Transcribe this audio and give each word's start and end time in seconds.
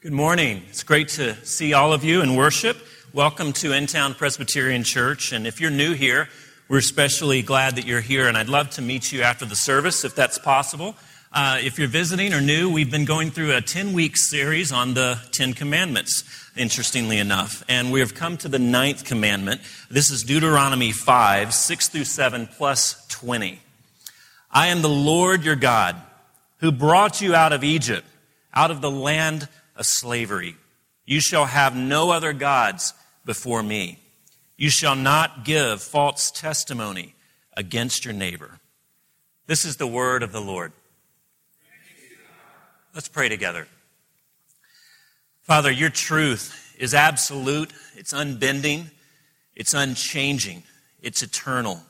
Good 0.00 0.12
morning. 0.12 0.62
It's 0.68 0.84
great 0.84 1.08
to 1.08 1.34
see 1.44 1.72
all 1.72 1.92
of 1.92 2.04
you 2.04 2.22
in 2.22 2.36
worship. 2.36 2.76
Welcome 3.12 3.52
to 3.54 3.72
In 3.72 3.88
Town 3.88 4.14
Presbyterian 4.14 4.84
Church. 4.84 5.32
And 5.32 5.44
if 5.44 5.60
you're 5.60 5.72
new 5.72 5.92
here, 5.92 6.28
we're 6.68 6.78
especially 6.78 7.42
glad 7.42 7.74
that 7.74 7.84
you're 7.84 8.00
here, 8.00 8.28
and 8.28 8.38
I'd 8.38 8.48
love 8.48 8.70
to 8.70 8.80
meet 8.80 9.10
you 9.10 9.22
after 9.22 9.44
the 9.44 9.56
service 9.56 10.04
if 10.04 10.14
that's 10.14 10.38
possible. 10.38 10.94
Uh, 11.32 11.58
if 11.60 11.80
you're 11.80 11.88
visiting 11.88 12.32
or 12.32 12.40
new, 12.40 12.72
we've 12.72 12.92
been 12.92 13.06
going 13.06 13.32
through 13.32 13.56
a 13.56 13.60
10 13.60 13.92
week 13.92 14.16
series 14.16 14.70
on 14.70 14.94
the 14.94 15.18
Ten 15.32 15.52
Commandments, 15.52 16.22
interestingly 16.56 17.18
enough. 17.18 17.64
And 17.68 17.90
we 17.90 17.98
have 17.98 18.14
come 18.14 18.36
to 18.36 18.48
the 18.48 18.60
ninth 18.60 19.04
commandment. 19.04 19.62
This 19.90 20.10
is 20.10 20.22
Deuteronomy 20.22 20.92
5, 20.92 21.52
6 21.52 21.88
through 21.88 22.04
7, 22.04 22.46
plus 22.46 23.04
20. 23.08 23.58
I 24.52 24.68
am 24.68 24.80
the 24.80 24.88
Lord 24.88 25.42
your 25.42 25.56
God, 25.56 25.96
who 26.58 26.70
brought 26.70 27.20
you 27.20 27.34
out 27.34 27.52
of 27.52 27.64
Egypt, 27.64 28.06
out 28.54 28.70
of 28.70 28.80
the 28.80 28.92
land 28.92 29.48
of 29.78 29.86
slavery. 29.86 30.56
You 31.06 31.20
shall 31.20 31.46
have 31.46 31.74
no 31.74 32.10
other 32.10 32.34
gods 32.34 32.92
before 33.24 33.62
me. 33.62 33.98
You 34.58 34.68
shall 34.68 34.96
not 34.96 35.44
give 35.44 35.80
false 35.80 36.30
testimony 36.30 37.14
against 37.56 38.04
your 38.04 38.12
neighbor. 38.12 38.58
This 39.46 39.64
is 39.64 39.76
the 39.76 39.86
word 39.86 40.22
of 40.22 40.32
the 40.32 40.40
Lord. 40.40 40.72
Let's 42.94 43.08
pray 43.08 43.28
together. 43.28 43.68
Father, 45.42 45.70
your 45.70 45.88
truth 45.88 46.74
is 46.78 46.92
absolute, 46.92 47.72
it's 47.96 48.12
unbending, 48.12 48.90
it's 49.54 49.72
unchanging, 49.72 50.64
it's 51.00 51.22
eternal. 51.22 51.80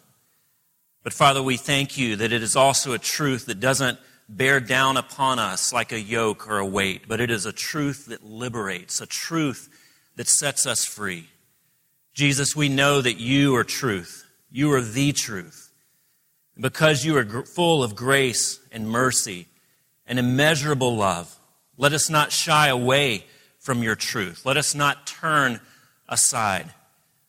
But 1.03 1.13
Father, 1.13 1.43
we 1.43 1.57
thank 1.57 1.97
you 1.97 2.17
that 2.17 2.33
it 2.33 2.43
is 2.43 2.55
also 2.55 2.93
a 2.93 2.99
truth 2.99 3.47
that 3.47 3.61
doesn't 3.61 3.99
bear 4.29 4.61
down 4.61 4.97
upon 4.97 5.39
us 5.39 5.73
like 5.73 5.93
a 5.93 6.01
yoke 6.01 6.49
or 6.49 6.59
a 6.59 6.67
weight, 6.67 7.09
but 7.09 7.21
it 7.21 7.31
is 7.31 7.47
a 7.47 7.53
truth 7.53 8.07
that 8.07 8.25
liberates, 8.25 9.01
a 9.01 9.07
truth 9.07 9.69
that 10.17 10.29
sets 10.29 10.67
us 10.67 10.85
free. 10.85 11.29
Jesus, 12.13 12.55
we 12.55 12.69
know 12.69 13.01
that 13.01 13.19
you 13.19 13.57
are 13.57 13.65
truth. 13.65 14.27
You 14.51 14.73
are 14.73 14.81
the 14.81 15.13
truth. 15.13 15.73
Because 16.61 17.05
you 17.05 17.17
are 17.17 17.45
full 17.45 17.83
of 17.83 17.95
grace 17.95 18.59
and 18.73 18.91
mercy 18.91 19.47
and 20.07 20.19
immeasurable 20.19 20.97
love, 20.97 21.39
let 21.77 21.93
us 21.93 22.11
not 22.11 22.33
shy 22.33 22.69
away 22.69 23.25
from 23.59 23.83
your 23.83 23.95
truth. 23.95 24.45
Let 24.45 24.57
us 24.57 24.75
not 24.75 25.07
turn 25.07 25.61
aside. 26.09 26.71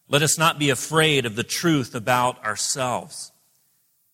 Let 0.07 0.23
us 0.23 0.39
not 0.39 0.57
be 0.57 0.71
afraid 0.71 1.25
of 1.25 1.35
the 1.35 1.43
truth 1.43 1.93
about 1.93 2.43
ourselves. 2.43 3.31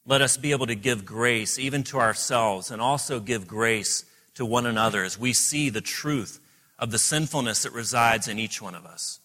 Let 0.06 0.22
us 0.22 0.38
be 0.38 0.52
able 0.52 0.68
to 0.68 0.76
give 0.76 1.04
grace 1.04 1.58
even 1.58 1.84
to 1.86 2.00
ourselves 2.00 2.70
and 2.70 2.82
also 2.82 3.20
give 3.20 3.48
grace 3.48 4.06
to 4.36 4.46
one 4.46 4.66
another 4.66 5.04
as 5.04 5.18
we 5.18 5.34
see 5.34 5.70
the 5.70 5.82
truth 5.82 6.40
of 6.78 6.92
the 6.92 7.00
sinfulness 7.00 7.64
that 7.64 7.74
resides 7.74 8.28
in 8.28 8.38
each 8.38 8.62
one 8.62 8.76
of 8.76 8.86
us. 8.86 9.20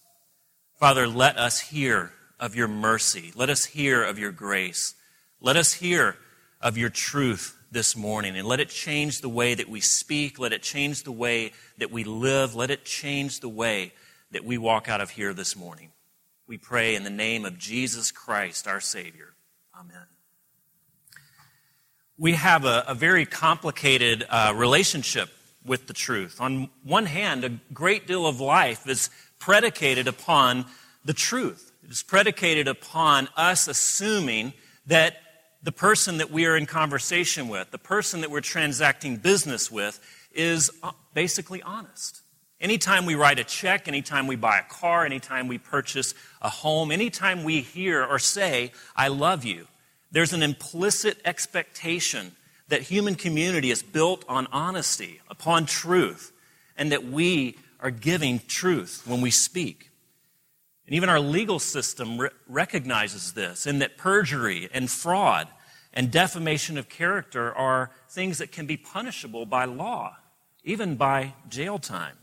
Father, 0.79 1.07
let 1.07 1.37
us 1.37 1.59
hear 1.59 2.11
of 2.39 2.55
your 2.55 2.67
mercy. 2.67 3.31
Let 3.35 3.51
us 3.51 3.65
hear 3.65 4.03
of 4.03 4.17
your 4.17 4.31
grace. 4.31 4.95
Let 5.39 5.55
us 5.55 5.73
hear 5.73 6.17
of 6.59 6.77
your 6.77 6.89
truth 6.89 7.55
this 7.71 7.95
morning 7.95 8.35
and 8.35 8.47
let 8.47 8.59
it 8.59 8.69
change 8.69 9.21
the 9.21 9.29
way 9.29 9.53
that 9.53 9.69
we 9.69 9.81
speak. 9.81 10.39
Let 10.39 10.53
it 10.53 10.63
change 10.63 11.03
the 11.03 11.11
way 11.11 11.51
that 11.77 11.91
we 11.91 12.03
live. 12.03 12.55
Let 12.55 12.71
it 12.71 12.85
change 12.85 13.39
the 13.39 13.49
way 13.49 13.93
that 14.31 14.43
we 14.43 14.57
walk 14.57 14.89
out 14.89 15.01
of 15.01 15.11
here 15.11 15.33
this 15.33 15.55
morning. 15.55 15.91
We 16.47 16.57
pray 16.57 16.95
in 16.95 17.03
the 17.03 17.11
name 17.11 17.45
of 17.45 17.59
Jesus 17.59 18.11
Christ, 18.11 18.67
our 18.67 18.81
Savior. 18.81 19.35
Amen 19.79 20.07
we 22.21 22.33
have 22.33 22.65
a, 22.65 22.83
a 22.87 22.93
very 22.93 23.25
complicated 23.25 24.23
uh, 24.29 24.53
relationship 24.55 25.27
with 25.65 25.87
the 25.87 25.93
truth. 25.93 26.39
On 26.39 26.69
one 26.83 27.07
hand, 27.07 27.43
a 27.43 27.49
great 27.73 28.05
deal 28.05 28.27
of 28.27 28.39
life 28.39 28.87
is 28.87 29.09
predicated 29.39 30.07
upon 30.07 30.67
the 31.03 31.15
truth. 31.15 31.71
It 31.83 31.89
is 31.89 32.03
predicated 32.03 32.67
upon 32.67 33.27
us 33.35 33.67
assuming 33.67 34.53
that 34.85 35.17
the 35.63 35.71
person 35.71 36.19
that 36.19 36.29
we 36.29 36.45
are 36.45 36.55
in 36.55 36.67
conversation 36.67 37.47
with, 37.47 37.71
the 37.71 37.79
person 37.79 38.21
that 38.21 38.29
we're 38.29 38.41
transacting 38.41 39.17
business 39.17 39.71
with, 39.71 39.99
is 40.31 40.69
uh, 40.83 40.91
basically 41.15 41.63
honest. 41.63 42.21
Anytime 42.59 43.07
we 43.07 43.15
write 43.15 43.39
a 43.39 43.43
check, 43.43 43.87
anytime 43.87 44.27
we 44.27 44.35
buy 44.35 44.59
a 44.59 44.71
car, 44.71 45.07
anytime 45.07 45.47
we 45.47 45.57
purchase 45.57 46.13
a 46.39 46.49
home, 46.49 46.91
anytime 46.91 47.43
we 47.43 47.61
hear 47.61 48.05
or 48.05 48.19
say, 48.19 48.73
I 48.95 49.07
love 49.07 49.43
you, 49.43 49.65
there's 50.11 50.33
an 50.33 50.43
implicit 50.43 51.19
expectation 51.25 52.35
that 52.67 52.83
human 52.83 53.15
community 53.15 53.71
is 53.71 53.83
built 53.83 54.23
on 54.27 54.47
honesty, 54.51 55.21
upon 55.29 55.65
truth, 55.65 56.31
and 56.77 56.91
that 56.91 57.05
we 57.05 57.57
are 57.79 57.91
giving 57.91 58.39
truth 58.47 59.03
when 59.05 59.21
we 59.21 59.31
speak. 59.31 59.89
And 60.85 60.95
even 60.95 61.09
our 61.09 61.19
legal 61.19 61.59
system 61.59 62.19
re- 62.19 62.29
recognizes 62.47 63.33
this, 63.33 63.65
in 63.65 63.79
that 63.79 63.97
perjury 63.97 64.69
and 64.73 64.89
fraud 64.89 65.47
and 65.93 66.11
defamation 66.11 66.77
of 66.77 66.89
character 66.89 67.53
are 67.53 67.91
things 68.09 68.37
that 68.37 68.51
can 68.51 68.65
be 68.65 68.77
punishable 68.77 69.45
by 69.45 69.65
law, 69.65 70.15
even 70.63 70.95
by 70.95 71.33
jail 71.49 71.79
time. 71.79 72.17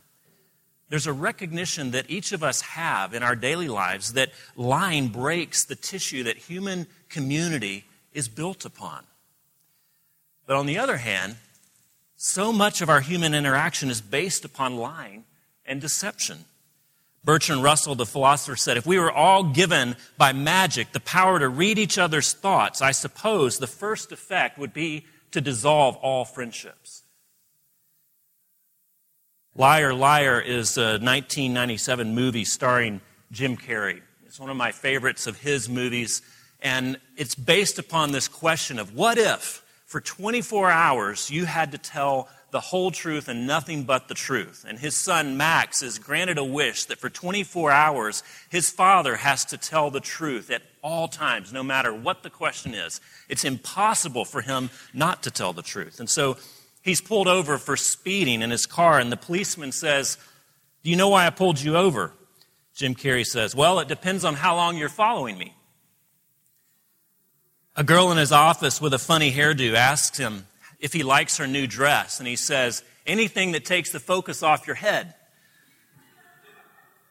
There's 0.88 1.06
a 1.06 1.12
recognition 1.12 1.90
that 1.90 2.08
each 2.08 2.32
of 2.32 2.42
us 2.42 2.62
have 2.62 3.12
in 3.12 3.22
our 3.22 3.36
daily 3.36 3.68
lives 3.68 4.14
that 4.14 4.30
lying 4.56 5.08
breaks 5.08 5.64
the 5.64 5.76
tissue 5.76 6.22
that 6.22 6.36
human 6.36 6.86
community 7.08 7.84
is 8.12 8.28
built 8.28 8.64
upon. 8.64 9.04
But 10.46 10.56
on 10.56 10.66
the 10.66 10.78
other 10.78 10.96
hand, 10.96 11.36
so 12.16 12.52
much 12.52 12.80
of 12.80 12.88
our 12.88 13.00
human 13.00 13.34
interaction 13.34 13.90
is 13.90 14.00
based 14.00 14.44
upon 14.44 14.78
lying 14.78 15.24
and 15.66 15.80
deception. 15.80 16.46
Bertrand 17.22 17.62
Russell, 17.62 17.94
the 17.94 18.06
philosopher, 18.06 18.56
said 18.56 18.78
if 18.78 18.86
we 18.86 18.98
were 18.98 19.12
all 19.12 19.44
given 19.44 19.94
by 20.16 20.32
magic 20.32 20.92
the 20.92 21.00
power 21.00 21.38
to 21.38 21.48
read 21.48 21.78
each 21.78 21.98
other's 21.98 22.32
thoughts, 22.32 22.80
I 22.80 22.92
suppose 22.92 23.58
the 23.58 23.66
first 23.66 24.10
effect 24.10 24.58
would 24.58 24.72
be 24.72 25.04
to 25.32 25.42
dissolve 25.42 25.96
all 25.96 26.24
friendships. 26.24 27.02
Liar, 29.58 29.92
Liar 29.92 30.40
is 30.40 30.78
a 30.78 31.00
1997 31.00 32.14
movie 32.14 32.44
starring 32.44 33.00
Jim 33.32 33.56
Carrey. 33.56 34.00
It's 34.24 34.38
one 34.38 34.50
of 34.50 34.56
my 34.56 34.70
favorites 34.70 35.26
of 35.26 35.40
his 35.40 35.68
movies. 35.68 36.22
And 36.62 36.96
it's 37.16 37.34
based 37.34 37.80
upon 37.80 38.12
this 38.12 38.28
question 38.28 38.78
of 38.78 38.94
what 38.94 39.18
if 39.18 39.64
for 39.84 40.00
24 40.00 40.70
hours 40.70 41.28
you 41.28 41.44
had 41.44 41.72
to 41.72 41.78
tell 41.78 42.28
the 42.52 42.60
whole 42.60 42.92
truth 42.92 43.26
and 43.26 43.48
nothing 43.48 43.82
but 43.82 44.06
the 44.06 44.14
truth. 44.14 44.64
And 44.66 44.78
his 44.78 44.96
son 44.96 45.36
Max 45.36 45.82
is 45.82 45.98
granted 45.98 46.38
a 46.38 46.44
wish 46.44 46.84
that 46.84 46.98
for 46.98 47.10
24 47.10 47.72
hours 47.72 48.22
his 48.50 48.70
father 48.70 49.16
has 49.16 49.44
to 49.46 49.56
tell 49.56 49.90
the 49.90 49.98
truth 49.98 50.52
at 50.52 50.62
all 50.82 51.08
times, 51.08 51.52
no 51.52 51.64
matter 51.64 51.92
what 51.92 52.22
the 52.22 52.30
question 52.30 52.74
is. 52.74 53.00
It's 53.28 53.44
impossible 53.44 54.24
for 54.24 54.40
him 54.40 54.70
not 54.94 55.24
to 55.24 55.32
tell 55.32 55.52
the 55.52 55.62
truth. 55.62 55.98
And 55.98 56.08
so 56.08 56.36
he's 56.88 57.00
pulled 57.00 57.28
over 57.28 57.58
for 57.58 57.76
speeding 57.76 58.42
in 58.42 58.50
his 58.50 58.66
car, 58.66 58.98
and 58.98 59.12
the 59.12 59.16
policeman 59.16 59.70
says, 59.70 60.18
Do 60.82 60.90
you 60.90 60.96
know 60.96 61.10
why 61.10 61.26
I 61.26 61.30
pulled 61.30 61.60
you 61.60 61.76
over? 61.76 62.12
Jim 62.74 62.94
Carrey 62.94 63.24
says, 63.24 63.54
Well, 63.54 63.78
it 63.78 63.88
depends 63.88 64.24
on 64.24 64.34
how 64.34 64.56
long 64.56 64.76
you're 64.76 64.88
following 64.88 65.38
me. 65.38 65.54
A 67.76 67.84
girl 67.84 68.10
in 68.10 68.18
his 68.18 68.32
office 68.32 68.80
with 68.80 68.92
a 68.92 68.98
funny 68.98 69.30
hairdo 69.30 69.74
asks 69.74 70.18
him 70.18 70.46
if 70.80 70.92
he 70.92 71.02
likes 71.04 71.36
her 71.36 71.46
new 71.46 71.66
dress, 71.66 72.18
and 72.18 72.26
he 72.26 72.36
says, 72.36 72.82
Anything 73.06 73.52
that 73.52 73.64
takes 73.64 73.92
the 73.92 74.00
focus 74.00 74.42
off 74.42 74.66
your 74.66 74.76
head. 74.76 75.14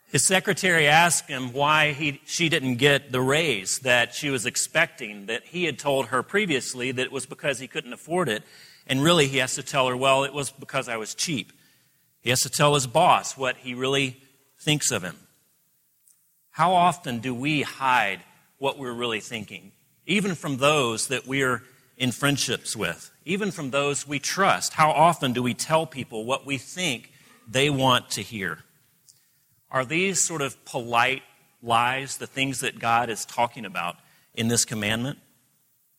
His 0.09 0.25
secretary 0.25 0.87
asked 0.87 1.27
him 1.27 1.51
why 1.51 1.91
he, 1.91 2.21
she 2.25 2.47
didn't 2.47 2.75
get 2.75 3.11
the 3.11 3.19
raise 3.19 3.79
that 3.79 4.13
she 4.13 4.29
was 4.29 4.45
expecting, 4.45 5.25
that 5.25 5.43
he 5.43 5.65
had 5.65 5.77
told 5.77 6.07
her 6.07 6.23
previously 6.23 6.93
that 6.93 7.01
it 7.01 7.11
was 7.11 7.25
because 7.25 7.59
he 7.59 7.67
couldn't 7.67 7.91
afford 7.91 8.29
it. 8.29 8.43
And 8.87 9.03
really, 9.03 9.27
he 9.27 9.37
has 9.37 9.55
to 9.55 9.63
tell 9.63 9.87
her, 9.87 9.97
well, 9.97 10.23
it 10.23 10.33
was 10.33 10.51
because 10.51 10.87
I 10.89 10.97
was 10.97 11.13
cheap. 11.13 11.51
He 12.21 12.29
has 12.29 12.39
to 12.41 12.49
tell 12.49 12.73
his 12.73 12.87
boss 12.87 13.37
what 13.37 13.57
he 13.57 13.73
really 13.73 14.17
thinks 14.59 14.91
of 14.91 15.03
him. 15.03 15.17
How 16.51 16.73
often 16.73 17.19
do 17.19 17.33
we 17.33 17.61
hide 17.61 18.21
what 18.57 18.79
we're 18.79 18.93
really 18.93 19.19
thinking? 19.19 19.71
even 20.07 20.33
from 20.33 20.57
those 20.57 21.07
that 21.07 21.27
we're 21.27 21.61
in 21.97 22.11
friendships 22.11 22.75
with, 22.75 23.11
even 23.25 23.51
from 23.51 23.69
those 23.69 24.07
we 24.07 24.19
trust. 24.19 24.73
How 24.73 24.89
often 24.91 25.33
do 25.33 25.43
we 25.43 25.53
tell 25.53 25.85
people 25.85 26.25
what 26.25 26.45
we 26.45 26.57
think 26.57 27.11
they 27.47 27.69
want 27.69 28.09
to 28.11 28.21
hear? 28.21 28.59
Are 29.69 29.83
these 29.83 30.21
sort 30.21 30.41
of 30.41 30.63
polite 30.63 31.23
lies 31.61 32.17
the 32.17 32.27
things 32.27 32.61
that 32.61 32.79
God 32.79 33.09
is 33.09 33.25
talking 33.25 33.65
about 33.65 33.97
in 34.33 34.47
this 34.47 34.63
commandment? 34.63 35.19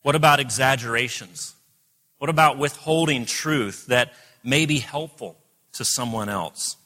What 0.02 0.14
about 0.14 0.40
exaggerations? 0.40 1.54
What 2.18 2.30
about 2.30 2.58
withholding 2.58 3.24
truth 3.24 3.86
that 3.86 4.12
may 4.42 4.66
be 4.66 4.78
helpful 4.78 5.38
to 5.72 5.84
someone 5.84 6.28
else? 6.28 6.76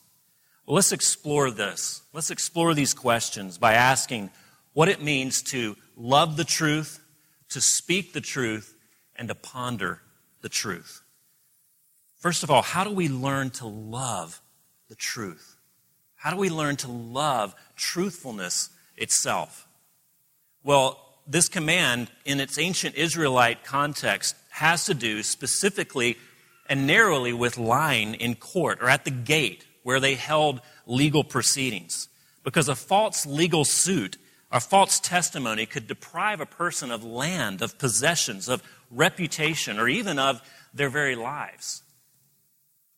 Well, 0.66 0.76
let's 0.76 0.92
explore 0.92 1.50
this. 1.50 2.02
Let's 2.12 2.30
explore 2.30 2.74
these 2.74 2.94
questions 2.94 3.58
by 3.58 3.74
asking 3.74 4.30
what 4.72 4.88
it 4.88 5.02
means 5.02 5.42
to 5.42 5.76
love 5.96 6.36
the 6.36 6.44
truth 6.44 7.02
to 7.52 7.60
speak 7.60 8.12
the 8.12 8.20
truth 8.20 8.74
and 9.16 9.28
to 9.28 9.34
ponder 9.34 10.00
the 10.40 10.48
truth. 10.48 11.02
First 12.18 12.42
of 12.42 12.50
all, 12.50 12.62
how 12.62 12.84
do 12.84 12.90
we 12.90 13.08
learn 13.08 13.50
to 13.50 13.66
love 13.66 14.40
the 14.88 14.94
truth? 14.94 15.56
How 16.16 16.30
do 16.30 16.36
we 16.36 16.48
learn 16.48 16.76
to 16.76 16.90
love 16.90 17.54
truthfulness 17.76 18.70
itself? 18.96 19.68
Well, 20.62 20.98
this 21.26 21.48
command, 21.48 22.10
in 22.24 22.40
its 22.40 22.58
ancient 22.58 22.94
Israelite 22.94 23.64
context, 23.64 24.34
has 24.52 24.84
to 24.84 24.94
do 24.94 25.22
specifically 25.22 26.18
and 26.68 26.86
narrowly 26.86 27.32
with 27.32 27.58
lying 27.58 28.14
in 28.14 28.34
court 28.34 28.78
or 28.82 28.88
at 28.88 29.04
the 29.04 29.10
gate 29.10 29.66
where 29.82 29.98
they 29.98 30.14
held 30.14 30.60
legal 30.86 31.24
proceedings. 31.24 32.08
Because 32.44 32.68
a 32.68 32.74
false 32.74 33.24
legal 33.24 33.64
suit 33.64 34.18
or 34.52 34.60
false 34.60 35.00
testimony 35.00 35.64
could 35.64 35.86
deprive 35.86 36.40
a 36.40 36.46
person 36.46 36.90
of 36.90 37.02
land, 37.02 37.62
of 37.62 37.78
possessions, 37.78 38.48
of 38.48 38.62
reputation, 38.90 39.78
or 39.78 39.88
even 39.88 40.18
of 40.18 40.42
their 40.74 40.90
very 40.90 41.16
lives. 41.16 41.82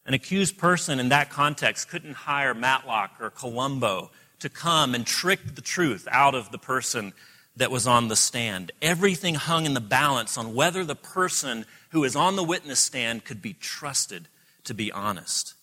An 0.07 0.13
accused 0.13 0.59
person 0.59 0.99
in 0.99 1.09
that 1.11 1.31
context 1.31 1.89
couldn't 1.89 2.15
hire 2.15 2.53
Matlock 2.53 3.13
or 3.21 3.31
Columbo 3.31 4.11
to 4.41 4.49
come 4.49 4.95
and 4.95 5.07
trick 5.07 5.55
the 5.55 5.63
truth 5.63 6.07
out 6.11 6.35
of 6.35 6.51
the 6.51 6.59
person 6.59 7.13
that 7.57 7.71
was 7.71 7.87
on 7.87 8.09
the 8.09 8.17
stand. 8.17 8.73
Everything 8.83 9.35
hung 9.35 9.67
in 9.67 9.75
the 9.75 9.81
balance 9.81 10.37
on 10.37 10.55
whether 10.55 10.85
the 10.85 10.97
person 10.97 11.67
who 11.91 12.05
is 12.05 12.17
on 12.17 12.37
the 12.37 12.45
witness 12.45 12.81
stand 12.81 13.25
could 13.25 13.41
be 13.41 13.53
trusted 13.55 14.29
to 14.65 14.75
be 14.75 14.91
honest. 14.91 15.55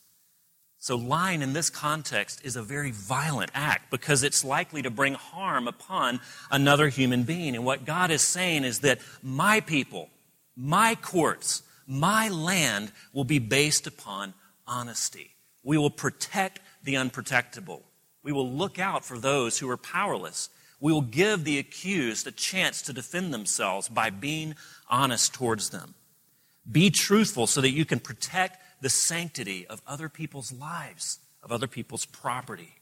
So, 0.78 0.96
lying 0.96 1.44
in 1.44 1.54
this 1.54 1.70
context 1.70 2.42
is 2.44 2.56
a 2.56 2.64
very 2.64 2.90
violent 2.90 3.52
act 3.54 3.92
because 3.92 4.24
it's 4.24 4.44
likely 4.44 4.82
to 4.82 4.90
bring 4.90 5.14
harm 5.14 5.68
upon 5.68 6.22
another 6.50 6.90
human 6.90 7.22
being. 7.22 7.56
And 7.56 7.64
what 7.64 7.86
God 7.86 8.10
is 8.10 8.26
saying 8.26 8.64
is 8.64 8.80
that 8.80 9.00
my 9.22 9.60
people, 9.60 10.10
my 10.56 10.96
courts, 10.96 11.62
my 11.86 12.30
land 12.30 12.92
will 13.14 13.26
be 13.26 13.38
based 13.38 13.86
upon 13.86 14.34
honesty. 14.66 15.36
We 15.62 15.78
will 15.78 15.92
protect 15.92 16.60
the 16.84 16.96
unprotectable. 16.96 17.82
We 18.24 18.32
will 18.32 18.50
look 18.50 18.80
out 18.80 19.06
for 19.06 19.20
those 19.20 19.60
who 19.60 19.70
are 19.70 19.78
powerless. 19.78 20.50
We 20.82 20.92
will 20.92 21.02
give 21.02 21.44
the 21.44 21.60
accused 21.60 22.28
a 22.28 22.32
chance 22.32 22.82
to 22.82 22.94
defend 22.94 23.34
themselves 23.34 23.88
by 23.88 24.10
being 24.10 24.56
honest 24.90 25.34
towards 25.34 25.70
them. 25.70 25.94
Be 26.70 26.90
truthful 26.90 27.48
so 27.48 27.62
that 27.62 27.72
you 27.72 27.86
can 27.86 28.00
protect 28.00 28.58
the 28.82 28.90
sanctity 28.90 29.66
of 29.68 29.82
other 29.88 30.10
people's 30.10 30.52
lives, 30.52 31.20
of 31.44 31.52
other 31.52 31.68
people's 31.68 32.06
property. 32.06 32.76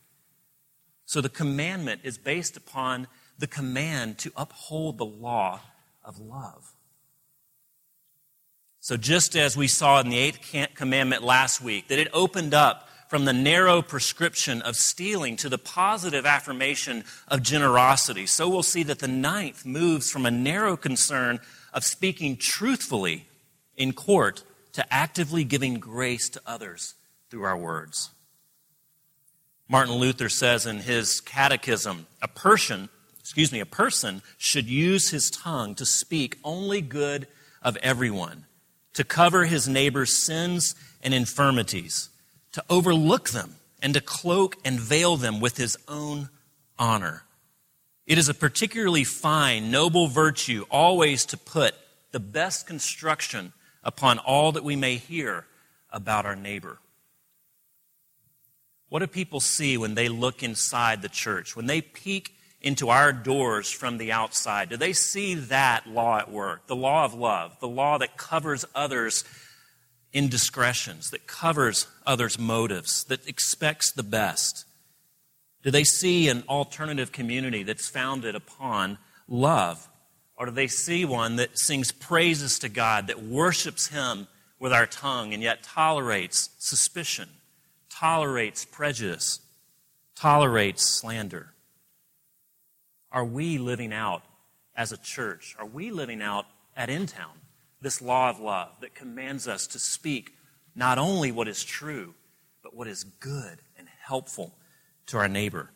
So 1.06 1.22
the 1.22 1.30
commandment 1.30 2.02
is 2.04 2.18
based 2.18 2.56
upon 2.56 3.08
the 3.38 3.48
command 3.48 4.18
to 4.20 4.32
uphold 4.36 4.98
the 4.98 5.06
law 5.06 5.60
of 6.04 6.20
love. 6.20 6.74
So, 8.82 8.96
just 8.96 9.36
as 9.36 9.58
we 9.58 9.68
saw 9.68 10.00
in 10.00 10.10
the 10.10 10.18
eighth 10.18 10.40
commandment 10.74 11.22
last 11.22 11.62
week, 11.62 11.90
that 11.90 12.00
it 12.00 12.08
opened 12.14 12.54
up 12.54 12.89
from 13.10 13.26
the 13.26 13.34
narrow 13.34 13.82
prescription 13.82 14.62
of 14.62 14.76
stealing 14.76 15.36
to 15.36 15.50
the 15.50 15.58
positive 15.58 16.28
affirmation 16.28 17.04
of 17.28 17.42
generosity, 17.42 18.28
so 18.28 18.48
we'll 18.48 18.62
see 18.62 18.84
that 18.84 19.00
the 19.00 19.08
ninth 19.08 19.66
moves 19.66 20.12
from 20.12 20.28
a 20.28 20.32
narrow 20.32 20.78
concern 20.78 21.40
of 21.74 21.84
speaking 21.84 22.38
truthfully 22.38 23.28
in 23.76 23.94
court 23.94 24.44
to 24.74 24.94
actively 24.94 25.44
giving 25.44 25.80
grace 25.80 26.30
to 26.30 26.40
others 26.46 26.94
through 27.32 27.42
our 27.42 27.58
words. 27.58 28.12
Martin 29.68 29.96
Luther 29.96 30.30
says 30.30 30.68
in 30.68 30.78
his 30.78 31.20
catechism, 31.20 32.06
a 32.22 32.28
person, 32.28 32.90
excuse 33.20 33.52
me, 33.52 33.60
a 33.60 33.66
person 33.66 34.22
should 34.38 34.68
use 34.68 35.10
his 35.10 35.32
tongue 35.32 35.74
to 35.76 35.86
speak 35.86 36.38
only 36.44 36.80
good 36.80 37.28
of 37.64 37.76
everyone, 37.78 38.46
to 38.94 39.04
cover 39.04 39.46
his 39.46 39.68
neighbor's 39.68 40.16
sins 40.16 40.76
and 41.02 41.12
infirmities, 41.12 42.10
to 42.54 42.64
overlook 42.70 43.30
them, 43.30 43.56
and 43.82 43.94
to 43.94 44.02
cloak 44.02 44.58
and 44.66 44.80
veil 44.80 45.16
them 45.16 45.40
with 45.40 45.58
his 45.58 45.78
own 45.88 46.30
honor. 46.78 47.24
It 48.06 48.18
is 48.18 48.28
a 48.28 48.34
particularly 48.34 49.04
fine, 49.04 49.72
noble 49.72 50.08
virtue 50.08 50.66
always 50.70 51.26
to 51.28 51.38
put 51.38 51.76
the 52.12 52.20
best 52.20 52.66
construction 52.66 53.54
upon 53.84 54.18
all 54.18 54.52
that 54.54 54.64
we 54.64 54.76
may 54.76 54.96
hear 54.96 55.46
about 55.92 56.26
our 56.26 56.36
neighbor. 56.36 56.80
What 58.90 59.00
do 59.00 59.08
people 59.08 59.40
see 59.40 59.78
when 59.78 59.94
they 59.94 60.10
look 60.10 60.42
inside 60.42 61.02
the 61.02 61.10
church? 61.10 61.56
When 61.56 61.68
they 61.68 61.82
peek 61.82 62.36
into 62.62 62.90
our 62.90 63.14
doors 63.14 63.70
from 63.70 63.98
the 63.98 64.12
outside, 64.12 64.70
do 64.70 64.78
they 64.78 64.94
see 64.94 65.36
that 65.36 65.88
law 65.88 66.18
at 66.18 66.32
work? 66.32 66.68
The 66.68 66.76
law 66.76 67.06
of 67.06 67.14
love, 67.14 67.60
the 67.60 67.68
law 67.68 68.00
that 68.00 68.18
covers 68.18 68.66
others' 68.74 69.24
indiscretions, 70.14 71.10
that 71.12 71.28
covers 71.28 71.88
others' 72.06 72.40
motives, 72.40 73.04
that 73.06 73.28
expects 73.28 73.92
the 73.92 74.04
best? 74.04 74.66
Do 75.64 75.72
they 75.72 75.84
see 75.84 76.30
an 76.30 76.44
alternative 76.48 77.12
community 77.12 77.64
that's 77.64 77.90
founded 77.90 78.36
upon 78.36 78.98
love 79.28 79.90
or 80.40 80.46
do 80.46 80.52
they 80.54 80.68
see 80.68 81.04
one 81.04 81.36
that 81.36 81.60
sings 81.60 81.92
praises 81.92 82.60
to 82.60 82.70
God, 82.70 83.08
that 83.08 83.22
worships 83.22 83.88
Him 83.88 84.30
with 84.58 84.72
our 84.72 84.86
tongue, 84.86 85.34
and 85.34 85.44
yet 85.44 85.64
tolerates 85.64 86.50
suspicion, 86.58 87.28
tolerates 87.90 88.64
prejudice, 88.64 89.42
tolerates 90.16 91.02
slander? 91.02 91.54
Are 93.12 93.26
we 93.26 93.58
living 93.58 93.92
out 93.92 94.24
as 94.78 94.94
a 94.94 94.98
church? 94.98 95.58
Are 95.60 95.66
we 95.66 95.92
living 95.92 96.22
out 96.22 96.46
at 96.76 96.88
InTown 96.88 97.36
this 97.82 98.02
law 98.02 98.30
of 98.30 98.40
love 98.40 98.70
that 98.82 98.96
commands 98.96 99.48
us 99.48 99.68
to 99.68 99.80
speak 99.80 100.34
not 100.76 100.98
only 100.98 101.32
what 101.32 101.48
is 101.48 101.64
true, 101.64 102.14
but 102.62 102.76
what 102.76 102.88
is 102.88 103.04
good 103.04 103.60
and 103.78 103.88
helpful 104.02 104.54
to 105.08 105.18
our 105.18 105.28
neighbor? 105.28 105.72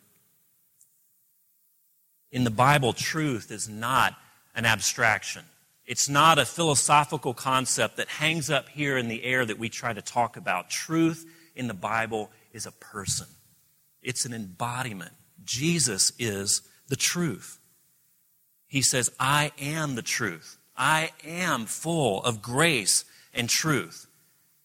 In 2.30 2.44
the 2.44 2.50
Bible, 2.50 2.92
truth 2.92 3.50
is 3.50 3.68
not 3.68 4.14
an 4.54 4.66
abstraction. 4.66 5.44
It's 5.86 6.08
not 6.08 6.38
a 6.38 6.46
philosophical 6.46 7.34
concept 7.34 7.96
that 7.98 8.08
hangs 8.08 8.50
up 8.50 8.68
here 8.68 8.96
in 8.96 9.08
the 9.08 9.22
air 9.24 9.44
that 9.44 9.58
we 9.58 9.68
try 9.68 9.92
to 9.92 10.02
talk 10.02 10.36
about. 10.36 10.70
Truth 10.70 11.26
in 11.54 11.68
the 11.68 11.74
Bible 11.74 12.30
is 12.52 12.66
a 12.66 12.72
person, 12.72 13.26
it's 14.02 14.24
an 14.24 14.32
embodiment. 14.32 15.12
Jesus 15.44 16.12
is 16.18 16.62
the 16.88 16.96
truth. 16.96 17.58
He 18.66 18.82
says, 18.82 19.10
I 19.20 19.52
am 19.60 19.94
the 19.94 20.02
truth. 20.02 20.58
I 20.76 21.10
am 21.24 21.66
full 21.66 22.22
of 22.24 22.42
grace 22.42 23.04
and 23.32 23.48
truth. 23.48 24.06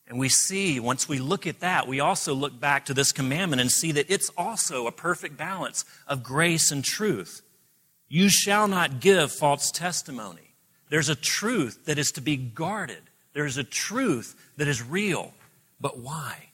And 0.08 0.18
we 0.18 0.30
see, 0.30 0.80
once 0.80 1.08
we 1.08 1.20
look 1.20 1.46
at 1.46 1.60
that, 1.60 1.88
we 1.88 2.00
also 2.00 2.34
look 2.34 2.60
back 2.60 2.86
to 2.86 2.96
this 2.96 3.12
commandment 3.12 3.62
and 3.62 3.72
see 3.72 3.92
that 3.92 4.10
it's 4.10 4.32
also 4.36 4.88
a 4.88 4.92
perfect 4.92 5.38
balance 5.38 5.86
of 6.08 6.24
grace 6.24 6.72
and 6.72 6.84
truth. 6.84 7.44
You 8.08 8.28
shall 8.28 8.68
not 8.68 9.02
give 9.02 9.32
false 9.32 9.70
testimony. 9.70 10.56
There's 10.90 11.10
a 11.10 11.16
truth 11.16 11.86
that 11.86 12.00
is 12.00 12.12
to 12.14 12.22
be 12.22 12.38
guarded. 12.38 13.04
There's 13.34 13.58
a 13.58 13.64
truth 13.64 14.36
that 14.58 14.68
is 14.68 14.82
real. 14.82 15.34
But 15.80 16.00
why? 16.00 16.50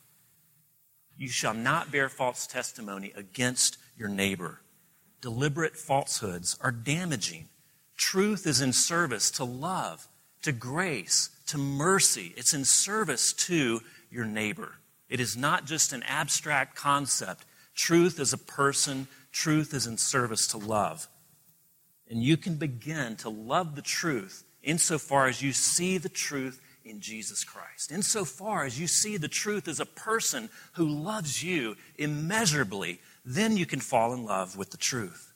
You 1.18 1.30
shall 1.30 1.54
not 1.54 1.94
bear 1.94 2.10
false 2.10 2.46
testimony 2.46 3.14
against 3.16 3.78
your 3.98 4.10
neighbor. 4.10 4.60
Deliberate 5.22 5.78
falsehoods 5.78 6.58
are 6.60 6.72
damaging. 6.74 7.48
Truth 7.98 8.46
is 8.46 8.62
in 8.62 8.74
service 8.74 9.32
to 9.32 9.44
love, 9.44 10.08
to 10.42 10.52
grace, 10.52 11.30
to 11.48 11.58
mercy. 11.58 12.34
It's 12.36 12.54
in 12.54 12.66
service 12.66 13.34
to 13.34 13.82
your 14.10 14.26
neighbor. 14.26 14.74
It 15.10 15.20
is 15.20 15.38
not 15.38 15.66
just 15.66 15.94
an 15.94 16.04
abstract 16.04 16.76
concept. 16.76 17.46
Truth 17.76 18.20
is 18.20 18.34
a 18.34 18.38
person, 18.38 19.08
truth 19.32 19.74
is 19.74 19.88
in 19.88 19.98
service 19.98 20.48
to 20.48 20.58
love. 20.58 21.08
And 22.10 22.22
you 22.22 22.38
can 22.38 22.56
begin 22.56 23.16
to 23.18 23.30
love 23.30 23.76
the 23.76 23.82
truth 23.82 24.44
insofar 24.64 25.28
as 25.28 25.42
you 25.42 25.54
see 25.54 25.98
the 25.98 26.10
truth 26.10 26.62
in 26.84 27.02
Jesus 27.02 27.44
Christ. 27.44 27.92
Insofar 27.92 28.66
as 28.66 28.80
you 28.80 28.88
see 28.88 29.18
the 29.18 29.28
truth 29.28 29.68
as 29.68 29.80
a 29.80 29.86
person 29.86 30.50
who 30.74 30.88
loves 30.88 31.44
you 31.44 31.76
immeasurably, 31.98 33.00
then 33.24 33.58
you 33.58 33.66
can 33.66 33.80
fall 33.80 34.14
in 34.14 34.24
love 34.24 34.56
with 34.56 34.72
the 34.72 34.78
truth. 34.78 35.34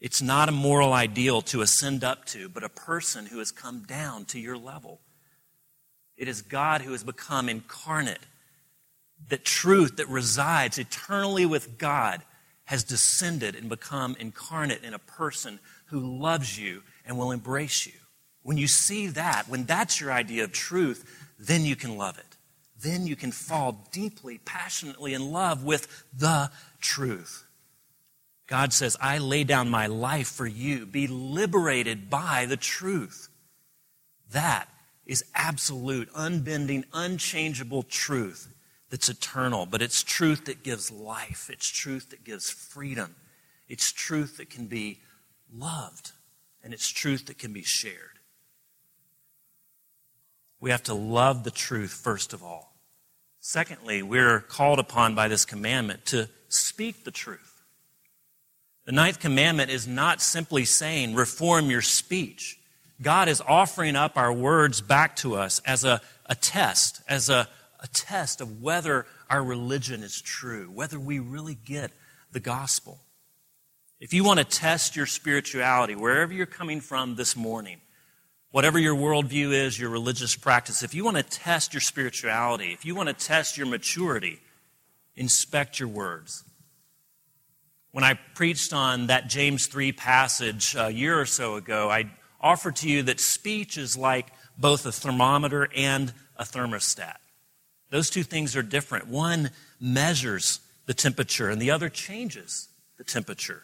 It's 0.00 0.22
not 0.22 0.48
a 0.48 0.52
moral 0.52 0.92
ideal 0.92 1.42
to 1.42 1.60
ascend 1.60 2.04
up 2.04 2.24
to, 2.26 2.48
but 2.48 2.64
a 2.64 2.70
person 2.70 3.26
who 3.26 3.38
has 3.38 3.52
come 3.52 3.82
down 3.82 4.24
to 4.26 4.40
your 4.40 4.56
level. 4.56 5.00
It 6.16 6.28
is 6.28 6.42
God 6.42 6.82
who 6.82 6.92
has 6.92 7.04
become 7.04 7.48
incarnate. 7.48 8.20
That 9.28 9.44
truth 9.44 9.96
that 9.96 10.08
resides 10.08 10.78
eternally 10.78 11.44
with 11.44 11.76
God 11.76 12.22
has 12.64 12.84
descended 12.84 13.54
and 13.54 13.68
become 13.68 14.16
incarnate 14.18 14.82
in 14.82 14.94
a 14.94 14.98
person 14.98 15.60
who 15.86 16.00
loves 16.00 16.58
you 16.58 16.82
and 17.04 17.18
will 17.18 17.32
embrace 17.32 17.86
you. 17.86 17.92
When 18.42 18.56
you 18.56 18.68
see 18.68 19.08
that, 19.08 19.48
when 19.48 19.64
that's 19.64 20.00
your 20.00 20.12
idea 20.12 20.44
of 20.44 20.52
truth, 20.52 21.28
then 21.38 21.64
you 21.64 21.76
can 21.76 21.98
love 21.98 22.18
it. 22.18 22.36
Then 22.80 23.06
you 23.06 23.16
can 23.16 23.32
fall 23.32 23.88
deeply, 23.92 24.38
passionately 24.38 25.12
in 25.12 25.30
love 25.32 25.64
with 25.64 26.04
the 26.16 26.50
truth. 26.80 27.44
God 28.50 28.72
says, 28.72 28.96
I 29.00 29.18
lay 29.18 29.44
down 29.44 29.70
my 29.70 29.86
life 29.86 30.26
for 30.26 30.46
you. 30.46 30.84
Be 30.84 31.06
liberated 31.06 32.10
by 32.10 32.46
the 32.46 32.56
truth. 32.56 33.28
That 34.32 34.68
is 35.06 35.24
absolute, 35.36 36.08
unbending, 36.16 36.84
unchangeable 36.92 37.84
truth 37.84 38.52
that's 38.90 39.08
eternal, 39.08 39.66
but 39.66 39.82
it's 39.82 40.02
truth 40.02 40.46
that 40.46 40.64
gives 40.64 40.90
life. 40.90 41.48
It's 41.48 41.68
truth 41.68 42.10
that 42.10 42.24
gives 42.24 42.50
freedom. 42.50 43.14
It's 43.68 43.92
truth 43.92 44.38
that 44.38 44.50
can 44.50 44.66
be 44.66 44.98
loved. 45.54 46.10
And 46.64 46.74
it's 46.74 46.88
truth 46.88 47.26
that 47.26 47.38
can 47.38 47.52
be 47.52 47.62
shared. 47.62 48.18
We 50.58 50.70
have 50.70 50.82
to 50.84 50.94
love 50.94 51.44
the 51.44 51.52
truth, 51.52 51.92
first 51.92 52.32
of 52.32 52.42
all. 52.42 52.74
Secondly, 53.38 54.02
we're 54.02 54.40
called 54.40 54.80
upon 54.80 55.14
by 55.14 55.28
this 55.28 55.44
commandment 55.44 56.04
to 56.06 56.28
speak 56.48 57.04
the 57.04 57.12
truth. 57.12 57.49
The 58.86 58.92
ninth 58.92 59.20
commandment 59.20 59.70
is 59.70 59.86
not 59.86 60.20
simply 60.20 60.64
saying, 60.64 61.14
reform 61.14 61.70
your 61.70 61.82
speech. 61.82 62.58
God 63.02 63.28
is 63.28 63.40
offering 63.40 63.96
up 63.96 64.16
our 64.16 64.32
words 64.32 64.80
back 64.80 65.16
to 65.16 65.36
us 65.36 65.60
as 65.64 65.84
a, 65.84 66.00
a 66.26 66.34
test, 66.34 67.02
as 67.08 67.28
a, 67.28 67.48
a 67.80 67.88
test 67.88 68.40
of 68.40 68.62
whether 68.62 69.06
our 69.28 69.42
religion 69.42 70.02
is 70.02 70.20
true, 70.20 70.70
whether 70.72 70.98
we 70.98 71.18
really 71.18 71.54
get 71.54 71.92
the 72.32 72.40
gospel. 72.40 72.98
If 74.00 74.14
you 74.14 74.24
want 74.24 74.38
to 74.38 74.44
test 74.44 74.96
your 74.96 75.06
spirituality, 75.06 75.94
wherever 75.94 76.32
you're 76.32 76.46
coming 76.46 76.80
from 76.80 77.16
this 77.16 77.36
morning, 77.36 77.80
whatever 78.50 78.78
your 78.78 78.96
worldview 78.96 79.52
is, 79.52 79.78
your 79.78 79.90
religious 79.90 80.34
practice, 80.34 80.82
if 80.82 80.94
you 80.94 81.04
want 81.04 81.18
to 81.18 81.22
test 81.22 81.74
your 81.74 81.80
spirituality, 81.82 82.72
if 82.72 82.84
you 82.84 82.94
want 82.94 83.08
to 83.08 83.14
test 83.14 83.56
your 83.56 83.66
maturity, 83.66 84.40
inspect 85.16 85.78
your 85.78 85.88
words. 85.88 86.44
When 87.92 88.04
I 88.04 88.14
preached 88.34 88.72
on 88.72 89.08
that 89.08 89.28
James 89.28 89.66
3 89.66 89.92
passage 89.92 90.76
a 90.76 90.90
year 90.90 91.20
or 91.20 91.26
so 91.26 91.56
ago, 91.56 91.90
I 91.90 92.10
offered 92.40 92.76
to 92.76 92.88
you 92.88 93.02
that 93.04 93.18
speech 93.20 93.76
is 93.76 93.96
like 93.96 94.28
both 94.56 94.86
a 94.86 94.92
thermometer 94.92 95.68
and 95.74 96.12
a 96.36 96.44
thermostat. 96.44 97.16
Those 97.90 98.08
two 98.08 98.22
things 98.22 98.54
are 98.54 98.62
different. 98.62 99.08
One 99.08 99.50
measures 99.80 100.60
the 100.86 100.94
temperature, 100.94 101.50
and 101.50 101.60
the 101.60 101.72
other 101.72 101.88
changes 101.88 102.68
the 102.96 103.04
temperature. 103.04 103.62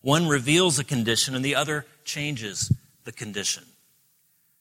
One 0.00 0.28
reveals 0.28 0.78
a 0.78 0.84
condition, 0.84 1.34
and 1.34 1.44
the 1.44 1.54
other 1.54 1.84
changes 2.04 2.72
the 3.04 3.12
condition. 3.12 3.64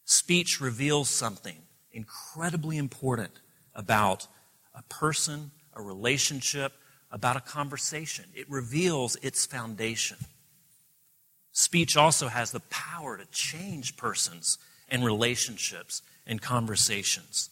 Speech 0.04 0.60
reveals 0.60 1.10
something 1.10 1.58
incredibly 1.92 2.78
important 2.78 3.40
about 3.74 4.28
a 4.76 4.84
person, 4.84 5.52
a 5.74 5.82
relationship, 5.82 6.74
about 7.12 7.38
a 7.38 7.42
conversation. 7.42 8.26
It 8.36 8.50
reveals 8.50 9.16
its 9.18 9.46
foundation. 9.46 10.18
Speech 11.52 11.98
also 11.98 12.28
has 12.28 12.52
the 12.52 12.60
power 12.70 13.18
to 13.18 13.26
change 13.28 13.98
persons 13.98 14.58
and 14.90 15.04
relationships 15.04 16.02
and 16.26 16.42
conversations. 16.42 17.50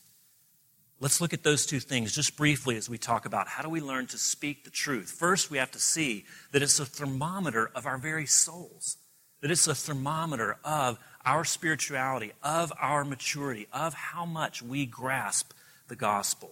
Let's 1.00 1.20
look 1.20 1.34
at 1.34 1.44
those 1.44 1.66
two 1.66 1.80
things 1.80 2.14
just 2.14 2.38
briefly 2.38 2.78
as 2.78 2.90
we 2.90 2.98
talk 2.98 3.26
about 3.26 3.48
how 3.48 3.64
do 3.64 3.70
we 3.70 3.82
learn 3.82 4.08
to 4.08 4.18
speak 4.18 4.64
the 4.64 4.70
truth. 4.70 5.12
First, 5.12 5.52
we 5.52 5.58
have 5.58 5.72
to 5.72 5.80
see 5.80 6.26
that 6.52 6.62
it's 6.62 6.80
a 6.80 6.86
thermometer 6.86 7.70
of 7.76 7.86
our 7.86 7.98
very 7.98 8.26
souls, 8.26 8.98
that 9.42 9.52
it's 9.52 9.68
a 9.68 9.76
thermometer 9.76 10.58
of 10.64 10.98
our 11.26 11.44
spirituality, 11.44 12.32
of 12.44 12.72
our 12.80 13.04
maturity, 13.04 13.68
of 13.74 13.94
how 13.94 14.26
much 14.26 14.62
we 14.62 14.86
grasp 14.86 15.52
the 15.88 15.96
gospel. 15.96 16.52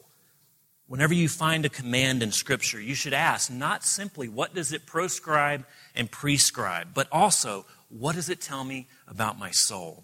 Whenever 0.88 1.14
you 1.14 1.30
find 1.30 1.66
a 1.66 1.70
command 1.70 2.22
in 2.22 2.32
Scripture, 2.32 2.80
you 2.80 2.94
should 2.94 3.14
ask 3.14 3.52
not 3.52 3.84
simply 3.84 4.28
what 4.28 4.54
does 4.54 4.74
it 4.74 4.86
proscribe 4.86 5.66
and 5.96 6.12
prescribe, 6.12 6.90
but 6.94 7.08
also 7.12 7.66
what 7.90 8.16
does 8.16 8.30
it 8.30 8.42
tell 8.42 8.64
me 8.64 8.88
about 9.08 9.40
my 9.40 9.52
soul? 9.52 10.04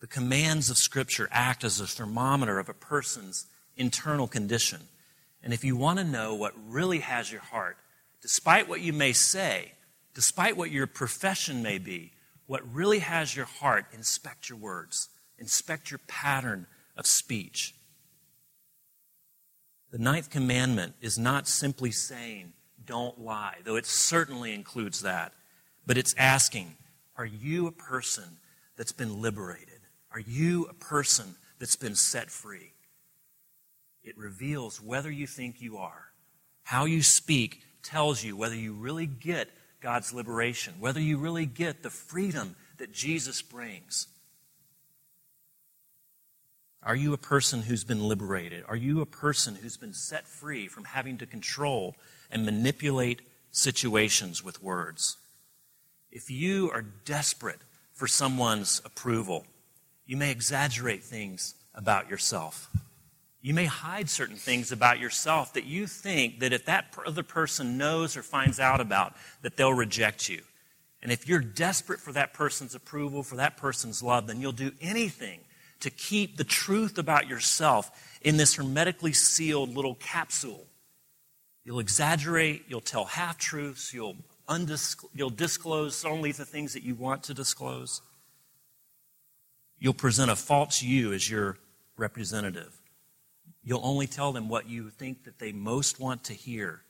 The 0.00 0.06
commands 0.06 0.70
of 0.70 0.76
Scripture 0.76 1.28
act 1.30 1.64
as 1.64 1.80
a 1.80 1.86
thermometer 1.86 2.58
of 2.58 2.68
a 2.68 2.74
person's 2.74 3.46
internal 3.76 4.28
condition. 4.28 4.80
And 5.42 5.52
if 5.52 5.64
you 5.64 5.76
want 5.76 5.98
to 5.98 6.04
know 6.04 6.34
what 6.34 6.54
really 6.66 7.00
has 7.00 7.30
your 7.30 7.40
heart, 7.40 7.76
despite 8.22 8.68
what 8.68 8.80
you 8.80 8.92
may 8.92 9.12
say, 9.12 9.72
despite 10.14 10.56
what 10.56 10.70
your 10.70 10.86
profession 10.86 11.62
may 11.62 11.78
be, 11.78 12.12
what 12.46 12.62
really 12.72 13.00
has 13.00 13.36
your 13.36 13.46
heart, 13.46 13.86
inspect 13.92 14.48
your 14.48 14.58
words, 14.58 15.08
inspect 15.38 15.90
your 15.90 16.00
pattern 16.06 16.66
of 16.96 17.06
speech. 17.06 17.74
The 19.90 19.98
ninth 19.98 20.30
commandment 20.30 20.94
is 21.00 21.18
not 21.18 21.48
simply 21.48 21.90
saying, 21.90 22.52
don't 22.84 23.20
lie, 23.20 23.56
though 23.64 23.76
it 23.76 23.86
certainly 23.86 24.54
includes 24.54 25.02
that, 25.02 25.32
but 25.86 25.96
it's 25.96 26.14
asking, 26.18 26.76
are 27.16 27.26
you 27.26 27.66
a 27.66 27.72
person 27.72 28.38
that's 28.76 28.92
been 28.92 29.20
liberated? 29.20 29.80
Are 30.12 30.20
you 30.20 30.66
a 30.66 30.74
person 30.74 31.36
that's 31.58 31.76
been 31.76 31.94
set 31.94 32.30
free? 32.30 32.72
It 34.04 34.16
reveals 34.16 34.80
whether 34.80 35.10
you 35.10 35.26
think 35.26 35.60
you 35.60 35.78
are. 35.78 36.12
How 36.64 36.84
you 36.84 37.02
speak 37.02 37.62
tells 37.82 38.22
you 38.22 38.36
whether 38.36 38.54
you 38.54 38.74
really 38.74 39.06
get 39.06 39.48
God's 39.80 40.12
liberation, 40.12 40.74
whether 40.80 41.00
you 41.00 41.18
really 41.18 41.46
get 41.46 41.82
the 41.82 41.90
freedom 41.90 42.56
that 42.78 42.92
Jesus 42.92 43.42
brings. 43.42 44.06
Are 46.82 46.96
you 46.96 47.12
a 47.12 47.18
person 47.18 47.62
who's 47.62 47.84
been 47.84 48.06
liberated? 48.06 48.64
Are 48.68 48.76
you 48.76 49.00
a 49.00 49.06
person 49.06 49.56
who's 49.56 49.76
been 49.76 49.92
set 49.92 50.26
free 50.26 50.68
from 50.68 50.84
having 50.84 51.18
to 51.18 51.26
control 51.26 51.96
and 52.30 52.44
manipulate 52.44 53.22
situations 53.50 54.44
with 54.44 54.62
words? 54.62 55.16
If 56.10 56.30
you 56.30 56.70
are 56.70 56.82
desperate 56.82 57.60
for 57.92 58.06
someone's 58.06 58.80
approval, 58.84 59.44
you 60.06 60.16
may 60.16 60.30
exaggerate 60.30 61.02
things 61.02 61.54
about 61.74 62.08
yourself. 62.08 62.70
You 63.42 63.54
may 63.54 63.66
hide 63.66 64.08
certain 64.08 64.36
things 64.36 64.72
about 64.72 64.98
yourself 64.98 65.52
that 65.54 65.64
you 65.64 65.86
think 65.86 66.40
that 66.40 66.52
if 66.52 66.64
that 66.66 66.96
other 67.06 67.22
person 67.22 67.76
knows 67.76 68.16
or 68.16 68.22
finds 68.22 68.58
out 68.58 68.80
about, 68.80 69.14
that 69.42 69.56
they'll 69.56 69.74
reject 69.74 70.28
you. 70.28 70.42
And 71.02 71.12
if 71.12 71.28
you're 71.28 71.40
desperate 71.40 72.00
for 72.00 72.12
that 72.12 72.34
person's 72.34 72.74
approval, 72.74 73.22
for 73.22 73.36
that 73.36 73.56
person's 73.56 74.02
love, 74.02 74.26
then 74.26 74.40
you'll 74.40 74.52
do 74.52 74.72
anything 74.80 75.40
to 75.80 75.90
keep 75.90 76.36
the 76.36 76.44
truth 76.44 76.98
about 76.98 77.28
yourself 77.28 77.90
in 78.22 78.36
this 78.36 78.54
hermetically 78.54 79.12
sealed 79.12 79.74
little 79.74 79.94
capsule. 79.94 80.66
You'll 81.64 81.80
exaggerate, 81.80 82.64
you'll 82.68 82.80
tell 82.80 83.04
half 83.04 83.38
truths, 83.38 83.92
you'll, 83.92 84.16
undisclose, 84.48 85.10
you'll 85.14 85.30
disclose 85.30 86.04
only 86.04 86.32
the 86.32 86.44
things 86.44 86.72
that 86.72 86.82
you 86.82 86.94
want 86.94 87.22
to 87.24 87.34
disclose. 87.34 88.00
You'll 89.78 89.94
present 89.94 90.30
a 90.30 90.36
false 90.36 90.82
you 90.82 91.12
as 91.12 91.30
your 91.30 91.58
representative. 91.96 92.74
You'll 93.62 93.84
only 93.84 94.06
tell 94.06 94.32
them 94.32 94.48
what 94.48 94.68
you 94.68 94.90
think 94.90 95.24
that 95.24 95.38
they 95.38 95.52
most 95.52 96.00
want 96.00 96.24
to 96.24 96.32
hear 96.32 96.82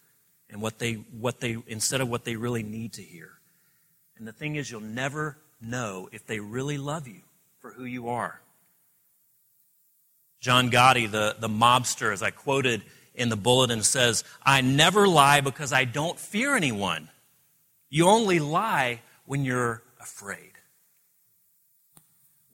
and 0.49 0.62
what 0.62 0.78
they, 0.78 0.95
what 0.95 1.40
they, 1.40 1.57
instead 1.66 2.00
of 2.00 2.09
what 2.09 2.25
they 2.25 2.37
really 2.37 2.62
need 2.62 2.95
to 2.95 3.02
hear. 3.02 3.33
And 4.16 4.26
the 4.26 4.33
thing 4.33 4.57
is, 4.57 4.71
you'll 4.71 4.80
never 4.80 5.37
know 5.61 6.09
if 6.12 6.26
they 6.26 6.40
really 6.40 6.78
love 6.78 7.07
you 7.07 7.23
for 7.59 7.73
who 7.73 7.85
you 7.85 8.09
are. 8.09 8.40
John 10.40 10.71
Gotti, 10.71 11.11
the, 11.11 11.37
the 11.38 11.49
mobster, 11.49 12.12
as 12.12 12.23
I 12.23 12.30
quoted 12.30 12.83
in 13.14 13.28
the 13.28 13.37
bulletin, 13.37 13.83
says, 13.83 14.25
I 14.42 14.61
never 14.61 15.09
lie 15.09 15.40
because 15.40 15.73
I 15.73 15.85
don't 15.85 16.18
fear 16.18 16.54
anyone. 16.54 17.09
You 17.90 18.09
only 18.09 18.38
lie 18.38 19.00
when 19.25 19.45
you're 19.45 19.83
afraid 20.00 20.52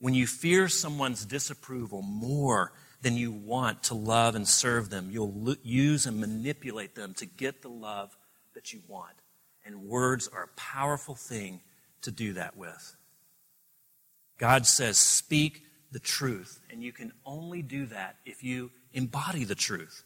when 0.05 0.13
you 0.13 0.27
fear 0.27 0.67
someone's 0.67 1.25
disapproval 1.25 2.03
more 2.03 2.71
than 3.01 3.17
you 3.17 3.31
want 3.31 3.81
to 3.81 3.95
love 3.95 4.35
and 4.35 4.47
serve 4.47 4.91
them, 4.91 5.09
you'll 5.11 5.55
use 5.63 6.05
and 6.05 6.19
manipulate 6.19 6.93
them 6.93 7.15
to 7.15 7.25
get 7.25 7.63
the 7.63 7.69
love 7.69 8.15
that 8.53 8.71
you 8.71 8.81
want. 8.87 9.15
And 9.65 9.85
words 9.85 10.27
are 10.27 10.43
a 10.43 10.59
powerful 10.59 11.15
thing 11.15 11.61
to 12.01 12.11
do 12.11 12.33
that 12.33 12.55
with. 12.55 12.95
God 14.37 14.67
says, 14.67 14.99
speak 14.99 15.63
the 15.95 15.99
truth. 15.99 16.59
And 16.69 16.83
you 16.83 16.91
can 16.91 17.13
only 17.25 17.61
do 17.61 17.85
that 17.85 18.17
if 18.25 18.43
you 18.43 18.69
embody 18.91 19.45
the 19.45 19.55
truth. 19.55 20.03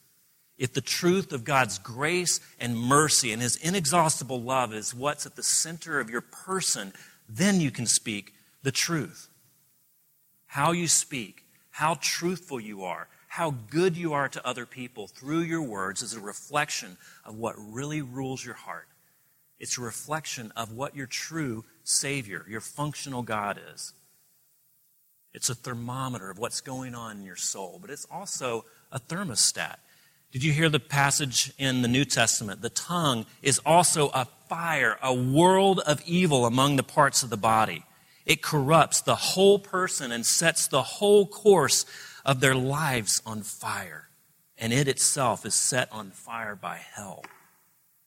If 0.56 0.72
the 0.72 0.82
truth 0.82 1.34
of 1.34 1.44
God's 1.44 1.80
grace 1.80 2.40
and 2.60 2.78
mercy 2.78 3.34
and 3.34 3.42
His 3.42 3.56
inexhaustible 3.56 4.40
love 4.40 4.72
is 4.72 4.94
what's 4.94 5.26
at 5.26 5.36
the 5.36 5.42
center 5.42 6.00
of 6.00 6.08
your 6.08 6.22
person, 6.22 6.94
then 7.28 7.60
you 7.60 7.72
can 7.72 7.88
speak 7.88 8.36
the 8.62 8.72
truth 8.72 9.30
how 10.46 10.72
you 10.72 10.88
speak, 10.88 11.44
how 11.72 11.98
truthful 12.02 12.60
you 12.60 12.84
are, 12.84 13.08
how 13.28 13.50
good 13.52 13.98
you 13.98 14.14
are 14.14 14.30
to 14.30 14.46
other 14.46 14.68
people 14.68 15.08
through 15.08 15.40
your 15.40 15.62
words 15.64 16.04
is 16.04 16.14
a 16.14 16.20
reflection 16.20 16.98
of 17.26 17.36
what 17.36 17.56
really 17.58 18.02
rules 18.04 18.46
your 18.46 18.56
heart. 18.56 18.88
It's 19.60 19.78
a 19.78 19.82
reflection 19.82 20.52
of 20.56 20.72
what 20.72 20.96
your 20.96 21.08
true 21.08 21.66
Savior, 21.84 22.46
your 22.48 22.62
functional 22.62 23.24
God 23.24 23.60
is. 23.74 23.94
It's 25.34 25.50
a 25.50 25.56
thermometer 25.56 26.30
of 26.32 26.40
what's 26.40 26.62
going 26.62 26.96
on 26.96 27.18
in 27.18 27.24
your 27.24 27.36
soul, 27.36 27.78
but 27.82 27.90
it's 27.90 28.08
also 28.10 28.66
a 28.92 29.00
thermostat. 29.00 29.78
Did 30.32 30.44
you 30.44 30.52
hear 30.54 30.70
the 30.70 30.80
passage 30.80 31.52
in 31.58 31.82
the 31.82 31.88
New 31.88 32.06
Testament? 32.06 32.62
The 32.62 32.70
tongue 32.70 33.26
is 33.42 33.60
also 33.66 34.10
a 34.10 34.28
fire, 34.48 34.98
a 35.02 35.14
world 35.14 35.80
of 35.86 36.02
evil 36.06 36.46
among 36.46 36.76
the 36.76 36.84
parts 36.84 37.24
of 37.24 37.30
the 37.30 37.38
body. 37.38 37.84
It 38.26 38.42
corrupts 38.44 39.02
the 39.02 39.16
whole 39.16 39.60
person 39.60 40.12
and 40.12 40.26
sets 40.26 40.68
the 40.68 40.84
whole 40.84 41.26
course 41.26 41.86
of 42.26 42.42
their 42.42 42.56
lives 42.56 43.22
on 43.26 43.44
fire. 43.44 44.10
and 44.60 44.74
it 44.74 44.88
itself 44.88 45.46
is 45.46 45.56
set 45.56 45.92
on 45.92 46.12
fire 46.12 46.56
by 46.56 46.78
hell. 46.78 47.24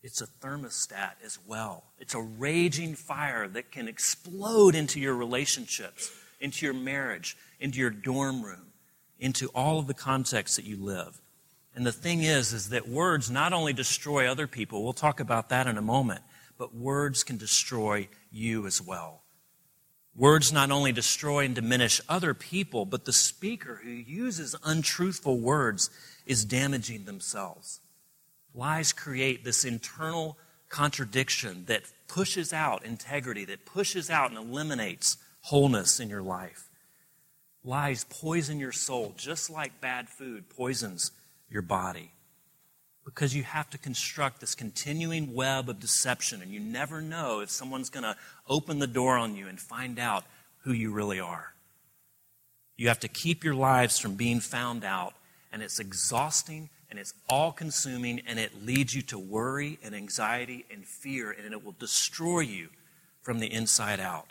It's 0.02 0.20
a 0.20 0.26
thermostat 0.26 1.12
as 1.24 1.38
well. 1.46 1.84
It's 1.98 2.14
a 2.14 2.20
raging 2.20 2.94
fire 2.94 3.48
that 3.48 3.70
can 3.70 3.88
explode 3.88 4.74
into 4.74 5.00
your 5.00 5.14
relationships, 5.14 6.10
into 6.42 6.66
your 6.66 6.75
marriage, 6.75 7.37
into 7.61 7.78
your 7.78 7.90
dorm 7.90 8.42
room, 8.42 8.72
into 9.18 9.49
all 9.54 9.78
of 9.78 9.87
the 9.87 9.94
contexts 9.94 10.56
that 10.56 10.64
you 10.64 10.76
live. 10.76 11.20
And 11.75 11.87
the 11.87 11.92
thing 11.92 12.22
is, 12.22 12.52
is 12.52 12.68
that 12.70 12.88
words 12.88 13.30
not 13.30 13.52
only 13.52 13.72
destroy 13.72 14.26
other 14.30 14.46
people, 14.46 14.82
we'll 14.82 14.92
talk 14.92 15.20
about 15.20 15.49
that 15.49 15.66
in 15.66 15.78
a 15.78 15.82
moment, 15.82 16.20
but 16.58 16.75
words 16.75 17.25
can 17.25 17.38
destroy 17.38 18.08
you 18.30 18.66
as 18.66 18.82
well. 18.82 19.22
Words 20.14 20.52
not 20.52 20.70
only 20.70 20.92
destroy 20.92 21.46
and 21.46 21.54
diminish 21.54 22.00
other 22.08 22.34
people, 22.34 22.84
but 22.84 23.06
the 23.06 23.12
speaker 23.14 23.80
who 23.82 23.90
uses 23.90 24.54
untruthful 24.62 25.38
words 25.38 25.88
is 26.26 26.44
damaging 26.44 27.06
themselves. 27.06 27.80
Lies 28.54 28.92
create 28.92 29.42
this 29.42 29.64
internal 29.64 30.37
contradiction 30.68 31.64
that 31.66 31.84
pushes 32.08 32.52
out 32.52 32.84
integrity, 32.84 33.46
that 33.46 33.64
pushes 33.64 34.11
out 34.11 34.30
and 34.30 34.38
eliminates 34.38 35.16
wholeness 35.42 36.00
in 36.00 36.08
your 36.08 36.22
life. 36.22 36.68
Lies 37.64 38.04
poison 38.04 38.58
your 38.58 38.72
soul 38.72 39.14
just 39.16 39.50
like 39.50 39.80
bad 39.80 40.08
food 40.08 40.49
poisons 40.49 41.12
your 41.49 41.62
body. 41.62 42.12
Because 43.04 43.34
you 43.34 43.42
have 43.42 43.68
to 43.70 43.78
construct 43.78 44.40
this 44.40 44.54
continuing 44.54 45.34
web 45.34 45.68
of 45.68 45.80
deception, 45.80 46.40
and 46.40 46.52
you 46.52 46.61
never 46.61 47.00
know 47.00 47.40
if 47.40 47.50
someone's 47.50 47.90
going 47.90 48.04
to 48.04 48.16
open 48.49 48.78
the 48.78 48.87
door 48.87 49.16
on 49.16 49.34
you 49.34 49.49
and 49.49 49.58
find 49.61 49.99
out 49.99 50.25
who 50.58 50.72
you 50.72 50.92
really 50.92 51.18
are. 51.18 51.54
You 52.76 52.88
have 52.88 53.00
to 53.00 53.08
keep 53.08 53.42
your 53.42 53.54
lives 53.54 53.99
from 53.99 54.14
being 54.14 54.40
found 54.40 54.84
out, 54.84 55.14
and 55.52 55.62
it's 55.62 55.80
exhausting 55.80 56.70
and 56.92 56.99
it's 56.99 57.14
all 57.26 57.52
consuming 57.52 58.20
and 58.26 58.38
it 58.38 58.66
leads 58.66 58.94
you 58.94 59.00
to 59.00 59.18
worry 59.18 59.78
and 59.82 59.94
anxiety 59.94 60.66
and 60.70 60.84
fear 60.84 61.30
and 61.30 61.50
it 61.52 61.64
will 61.64 61.75
destroy 61.78 62.40
you 62.40 62.68
from 63.22 63.38
the 63.38 63.50
inside 63.50 63.99
out. 63.99 64.26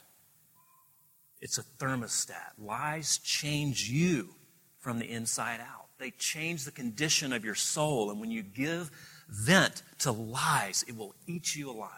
It's 1.42 1.58
a 1.58 1.64
thermostat. 1.64 2.54
Lies 2.58 3.18
change 3.18 3.90
you 3.90 4.36
from 4.80 5.00
the 5.00 5.10
inside 5.10 5.60
out. 5.60 5.88
They 6.00 6.12
change 6.12 6.66
the 6.66 6.72
condition 6.72 7.34
of 7.34 7.44
your 7.44 7.56
soul. 7.56 8.10
And 8.10 8.20
when 8.20 8.32
you 8.32 8.42
give 8.44 8.92
vent 9.28 9.84
to 10.00 10.12
lies, 10.12 10.84
it 10.88 10.96
will 10.96 11.16
eat 11.28 11.56
you 11.56 11.70
alive. 11.70 11.90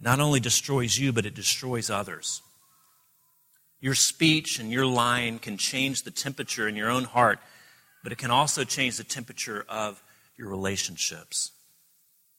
Not 0.00 0.20
only 0.20 0.40
destroys 0.40 0.98
you, 0.98 1.12
but 1.12 1.26
it 1.26 1.34
destroys 1.34 1.90
others. 1.90 2.42
Your 3.80 3.94
speech 3.94 4.58
and 4.58 4.70
your 4.70 4.86
lying 4.86 5.38
can 5.38 5.56
change 5.56 6.02
the 6.02 6.10
temperature 6.10 6.68
in 6.68 6.76
your 6.76 6.90
own 6.90 7.04
heart 7.04 7.38
but 8.04 8.12
it 8.12 8.18
can 8.18 8.30
also 8.30 8.62
change 8.62 8.98
the 8.98 9.02
temperature 9.04 9.64
of 9.66 10.00
your 10.36 10.48
relationships. 10.48 11.50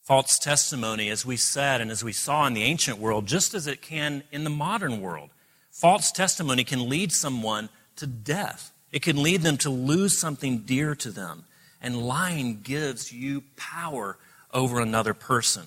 False 0.06 0.38
testimony, 0.38 1.10
as 1.10 1.26
we 1.26 1.36
said 1.36 1.80
and 1.80 1.90
as 1.90 2.04
we 2.04 2.12
saw 2.12 2.46
in 2.46 2.54
the 2.54 2.62
ancient 2.62 2.98
world, 2.98 3.26
just 3.26 3.54
as 3.54 3.66
it 3.66 3.82
can 3.82 4.22
in 4.30 4.44
the 4.44 4.50
modern 4.50 5.00
world, 5.00 5.30
false 5.72 6.12
testimony 6.12 6.62
can 6.62 6.88
lead 6.88 7.10
someone 7.10 7.68
to 7.96 8.06
death. 8.06 8.70
It 8.92 9.02
can 9.02 9.20
lead 9.20 9.42
them 9.42 9.56
to 9.58 9.68
lose 9.68 10.16
something 10.16 10.58
dear 10.58 10.94
to 10.94 11.10
them. 11.10 11.44
And 11.82 12.06
lying 12.06 12.60
gives 12.62 13.12
you 13.12 13.42
power 13.56 14.16
over 14.52 14.80
another 14.80 15.12
person. 15.12 15.64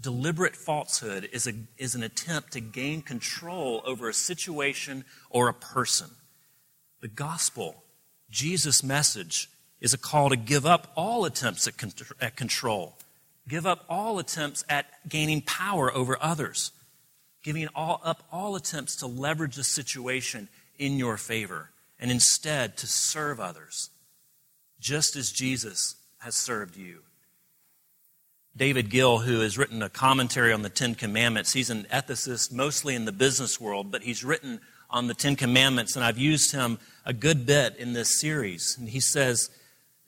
Deliberate 0.00 0.56
falsehood 0.56 1.28
is, 1.32 1.46
a, 1.46 1.52
is 1.78 1.94
an 1.94 2.02
attempt 2.02 2.54
to 2.54 2.60
gain 2.60 3.02
control 3.02 3.82
over 3.86 4.08
a 4.08 4.14
situation 4.14 5.04
or 5.30 5.48
a 5.48 5.54
person. 5.54 6.10
The 7.02 7.08
gospel 7.08 7.84
Jesus' 8.30 8.82
message 8.82 9.48
is 9.80 9.94
a 9.94 9.98
call 9.98 10.28
to 10.30 10.36
give 10.36 10.66
up 10.66 10.90
all 10.96 11.24
attempts 11.24 11.68
at, 11.68 11.78
con- 11.78 11.92
at 12.20 12.34
control, 12.34 12.96
give 13.48 13.66
up 13.66 13.84
all 13.88 14.18
attempts 14.18 14.64
at 14.68 14.86
gaining 15.08 15.42
power 15.42 15.92
over 15.92 16.16
others, 16.20 16.72
giving 17.42 17.68
all, 17.74 18.00
up 18.04 18.22
all 18.32 18.56
attempts 18.56 18.96
to 18.96 19.06
leverage 19.06 19.56
the 19.56 19.64
situation 19.64 20.48
in 20.78 20.96
your 20.96 21.16
favor, 21.16 21.70
and 21.98 22.10
instead 22.10 22.76
to 22.76 22.86
serve 22.86 23.38
others, 23.38 23.90
just 24.80 25.16
as 25.16 25.30
Jesus 25.30 25.96
has 26.18 26.34
served 26.34 26.76
you. 26.76 27.00
David 28.56 28.88
Gill, 28.88 29.18
who 29.18 29.40
has 29.40 29.58
written 29.58 29.82
a 29.82 29.88
commentary 29.88 30.52
on 30.52 30.62
the 30.62 30.68
Ten 30.68 30.94
Commandments, 30.94 31.52
he's 31.52 31.70
an 31.70 31.84
ethicist 31.92 32.52
mostly 32.52 32.94
in 32.94 33.04
the 33.04 33.12
business 33.12 33.60
world, 33.60 33.90
but 33.90 34.02
he's 34.02 34.24
written 34.24 34.60
on 34.88 35.08
the 35.08 35.14
Ten 35.14 35.34
Commandments, 35.34 35.96
and 35.96 36.04
I've 36.04 36.18
used 36.18 36.52
him 36.52 36.78
a 37.04 37.12
good 37.12 37.46
bit 37.46 37.76
in 37.76 37.94
this 37.94 38.20
series. 38.20 38.76
And 38.78 38.88
he 38.88 39.00
says, 39.00 39.50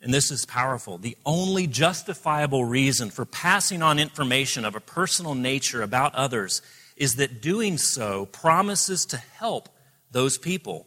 and 0.00 0.12
this 0.12 0.30
is 0.30 0.44
powerful 0.44 0.98
the 0.98 1.16
only 1.24 1.66
justifiable 1.66 2.64
reason 2.64 3.11
for 3.11 3.24
passing 3.24 3.82
on 3.82 3.98
information 3.98 4.64
of 4.64 4.74
a 4.74 4.80
personal 4.80 5.35
nature 5.35 5.82
about 5.82 6.14
others 6.14 6.62
is 6.96 7.16
that 7.16 7.42
doing 7.42 7.76
so 7.78 8.26
promises 8.26 9.04
to 9.06 9.16
help 9.16 9.68
those 10.11 10.38
people. 10.38 10.87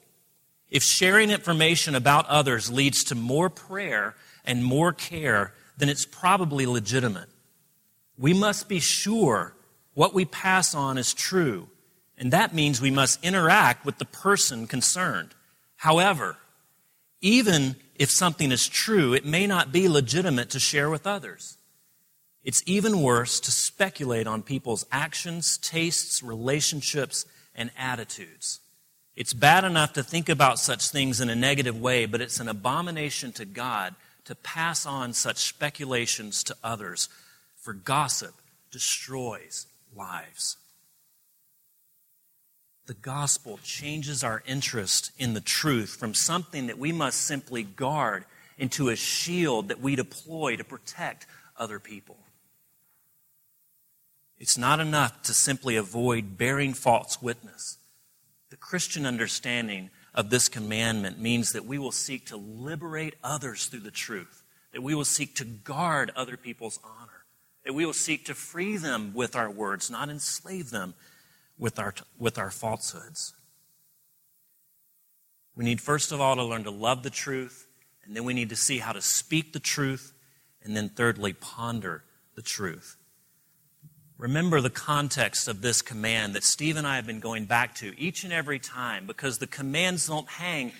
If 0.69 0.83
sharing 0.83 1.29
information 1.29 1.95
about 1.95 2.25
others 2.27 2.71
leads 2.71 3.03
to 3.05 3.15
more 3.15 3.49
prayer 3.49 4.15
and 4.43 4.63
more 4.63 4.93
care, 4.93 5.53
then 5.77 5.89
it's 5.89 6.05
probably 6.05 6.65
legitimate. 6.65 7.29
We 8.17 8.33
must 8.33 8.67
be 8.67 8.79
sure 8.79 9.53
what 9.93 10.13
we 10.13 10.25
pass 10.25 10.75
on 10.75 10.97
is 10.97 11.13
true, 11.13 11.67
and 12.17 12.31
that 12.33 12.53
means 12.53 12.81
we 12.81 12.91
must 12.91 13.23
interact 13.23 13.85
with 13.85 13.97
the 13.97 14.05
person 14.05 14.67
concerned. 14.67 15.33
However, 15.77 16.37
even 17.21 17.75
if 17.99 18.09
something 18.09 18.51
is 18.51 18.67
true, 18.67 19.13
it 19.13 19.25
may 19.25 19.45
not 19.45 19.73
be 19.73 19.89
legitimate 19.89 20.49
to 20.51 20.59
share 20.59 20.89
with 20.89 21.05
others. 21.05 21.57
It's 22.43 22.63
even 22.65 23.01
worse 23.01 23.41
to 23.41 23.51
speculate 23.51 24.25
on 24.25 24.41
people's 24.41 24.85
actions, 24.91 25.57
tastes, 25.57 26.23
relationships, 26.23 27.25
and 27.53 27.69
attitudes. 27.77 28.61
It's 29.17 29.33
bad 29.33 29.65
enough 29.65 29.91
to 29.93 30.03
think 30.03 30.29
about 30.29 30.59
such 30.59 30.87
things 30.87 31.19
in 31.19 31.29
a 31.29 31.35
negative 31.35 31.79
way, 31.79 32.05
but 32.05 32.21
it's 32.21 32.39
an 32.39 32.47
abomination 32.47 33.33
to 33.33 33.43
God 33.43 33.95
to 34.23 34.33
pass 34.33 34.85
on 34.85 35.11
such 35.11 35.37
speculations 35.37 36.41
to 36.43 36.55
others, 36.63 37.09
for 37.57 37.73
gossip 37.73 38.33
destroys 38.71 39.67
lives 39.93 40.55
the 42.89 42.95
gospel 42.95 43.59
changes 43.61 44.23
our 44.23 44.41
interest 44.47 45.11
in 45.19 45.35
the 45.35 45.41
truth 45.41 45.95
from 45.99 46.15
something 46.15 46.65
that 46.65 46.79
we 46.79 46.91
must 46.91 47.21
simply 47.21 47.61
guard 47.61 48.25
into 48.57 48.89
a 48.89 48.95
shield 48.95 49.67
that 49.67 49.79
we 49.79 49.95
deploy 49.95 50.55
to 50.55 50.63
protect 50.63 51.27
other 51.55 51.79
people. 51.79 52.17
It's 54.39 54.57
not 54.57 54.79
enough 54.79 55.21
to 55.21 55.35
simply 55.35 55.75
avoid 55.75 56.35
bearing 56.35 56.73
false 56.73 57.21
witness. 57.21 57.77
The 58.49 58.57
Christian 58.57 59.05
understanding 59.05 59.91
of 60.15 60.31
this 60.31 60.47
commandment 60.47 61.19
means 61.19 61.51
that 61.51 61.65
we 61.65 61.77
will 61.77 61.91
seek 61.91 62.25
to 62.25 62.37
liberate 62.37 63.17
others 63.23 63.67
through 63.67 63.81
the 63.81 63.91
truth, 63.91 64.41
that 64.73 64.81
we 64.81 64.95
will 64.95 65.05
seek 65.05 65.35
to 65.35 65.45
guard 65.45 66.11
other 66.15 66.37
people's 66.37 66.79
honor, 66.83 67.25
that 67.65 67.75
we 67.75 67.85
will 67.85 67.93
seek 67.93 68.25
to 68.25 68.33
free 68.33 68.77
them 68.77 69.13
with 69.13 69.35
our 69.35 69.51
words, 69.51 69.91
not 69.91 70.09
enslave 70.09 70.71
them 70.71 70.95
with 71.59 71.77
our, 71.77 71.93
with 72.17 72.39
our 72.39 72.49
falsehoods. 72.49 73.35
We 75.55 75.65
need, 75.65 75.81
first 75.81 76.11
of 76.11 76.21
all, 76.21 76.35
to 76.37 76.43
learn 76.43 76.63
to 76.63 76.71
love 76.71 77.03
the 77.03 77.09
truth, 77.09 77.67
and 78.05 78.15
then 78.15 78.23
we 78.23 78.33
need 78.33 78.49
to 78.49 78.55
see 78.55 78.79
how 78.79 78.93
to 78.93 79.01
speak 79.01 79.53
the 79.53 79.59
truth, 79.59 80.13
and 80.63 80.75
then 80.75 80.89
thirdly, 80.89 81.33
ponder 81.33 82.03
the 82.35 82.41
truth. 82.41 82.95
Remember 84.17 84.61
the 84.61 84.69
context 84.69 85.47
of 85.47 85.61
this 85.61 85.81
command 85.81 86.33
that 86.33 86.43
Steve 86.43 86.77
and 86.77 86.87
I 86.87 86.95
have 86.95 87.05
been 87.05 87.19
going 87.19 87.45
back 87.45 87.75
to 87.75 87.97
each 87.99 88.23
and 88.23 88.33
every 88.33 88.59
time 88.59 89.05
because 89.05 89.37
the 89.37 89.47
commands 89.47 90.07
don't 90.07 90.29
hang 90.29 90.73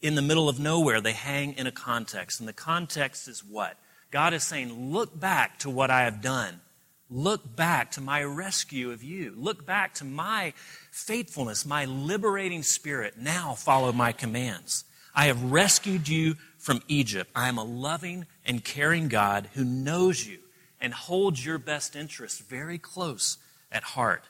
in 0.00 0.14
the 0.14 0.22
middle 0.22 0.48
of 0.48 0.60
nowhere, 0.60 1.00
they 1.00 1.12
hang 1.12 1.54
in 1.54 1.66
a 1.66 1.72
context. 1.72 2.38
And 2.38 2.48
the 2.48 2.52
context 2.52 3.28
is 3.28 3.42
what? 3.42 3.76
God 4.10 4.34
is 4.34 4.44
saying, 4.44 4.92
Look 4.92 5.18
back 5.18 5.58
to 5.60 5.70
what 5.70 5.90
I 5.90 6.02
have 6.02 6.20
done. 6.20 6.60
Look 7.08 7.54
back 7.54 7.92
to 7.92 8.00
my 8.00 8.24
rescue 8.24 8.90
of 8.90 9.02
you. 9.02 9.32
Look 9.36 9.64
back 9.64 9.94
to 9.94 10.04
my 10.04 10.52
faithfulness, 10.90 11.64
my 11.64 11.84
liberating 11.84 12.62
spirit. 12.62 13.16
Now 13.16 13.54
follow 13.54 13.92
my 13.92 14.12
commands. 14.12 14.84
I 15.14 15.26
have 15.26 15.52
rescued 15.52 16.08
you 16.08 16.36
from 16.58 16.82
Egypt. 16.88 17.30
I 17.34 17.48
am 17.48 17.58
a 17.58 17.64
loving 17.64 18.26
and 18.44 18.64
caring 18.64 19.08
God 19.08 19.48
who 19.54 19.64
knows 19.64 20.26
you 20.26 20.38
and 20.80 20.92
holds 20.92 21.44
your 21.44 21.58
best 21.58 21.94
interests 21.96 22.40
very 22.40 22.78
close 22.78 23.38
at 23.70 23.82
heart. 23.82 24.24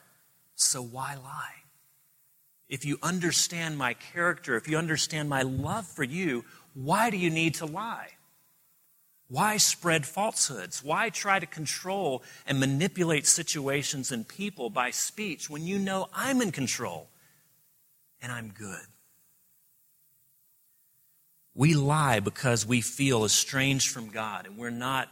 So 0.55 0.83
why 0.83 1.17
lie? 1.17 1.63
If 2.69 2.85
you 2.85 2.99
understand 3.03 3.79
my 3.79 3.95
character, 3.95 4.57
if 4.57 4.69
you 4.69 4.77
understand 4.77 5.29
my 5.29 5.43
love 5.43 5.87
for 5.87 6.05
you, 6.05 6.45
why 6.75 7.11
do 7.11 7.17
you 7.17 7.31
need 7.31 7.55
to 7.55 7.67
lie? 7.67 8.11
Why 9.29 9.57
spread 9.57 10.07
falsehoods? 10.07 10.85
Why 10.85 11.11
try 11.11 11.41
to 11.41 11.47
control 11.47 12.23
and 12.47 12.61
manipulate 12.61 13.27
situations 13.27 14.13
and 14.13 14.27
people 14.27 14.71
by 14.71 14.91
speech 14.91 15.51
when 15.51 15.67
you 15.67 15.79
know 15.79 16.09
I'm 16.15 16.41
in 16.41 16.53
control 16.53 17.09
and 18.23 18.31
I'm 18.31 18.51
good? 18.51 18.87
We 21.55 21.75
lie 21.75 22.21
because 22.21 22.67
we 22.67 22.81
feel 22.81 23.25
estranged 23.25 23.91
from 23.91 24.11
God 24.11 24.47
and 24.47 24.57
we're 24.57 24.71
not 24.71 25.09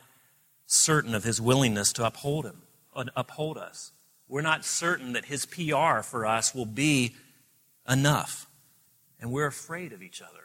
certain 0.66 1.14
of 1.14 1.24
his 1.24 1.40
willingness 1.40 1.92
to 1.94 2.06
uphold 2.06 2.44
him, 2.44 2.62
uphold 3.16 3.58
us. 3.58 3.92
We're 4.28 4.42
not 4.42 4.64
certain 4.64 5.14
that 5.14 5.24
his 5.24 5.46
PR 5.46 6.02
for 6.02 6.24
us 6.24 6.54
will 6.54 6.66
be 6.66 7.14
enough. 7.88 8.46
And 9.20 9.32
we're 9.32 9.46
afraid 9.46 9.92
of 9.92 10.02
each 10.02 10.22
other. 10.22 10.43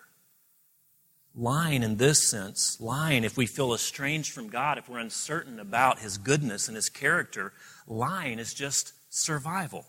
Lying 1.40 1.84
in 1.84 1.96
this 1.96 2.30
sense, 2.30 2.82
lying 2.82 3.24
if 3.24 3.38
we 3.38 3.46
feel 3.46 3.74
estranged 3.74 4.34
from 4.34 4.50
God, 4.50 4.78
if 4.78 4.90
we're 4.90 5.00
uncertain 5.00 5.58
about 5.58 6.00
his 6.00 6.18
goodness 6.18 6.68
and 6.68 6.76
his 6.76 6.90
character, 6.90 7.54
lying 7.88 8.40
is 8.40 8.54
just 8.54 8.92
survival. 9.08 9.86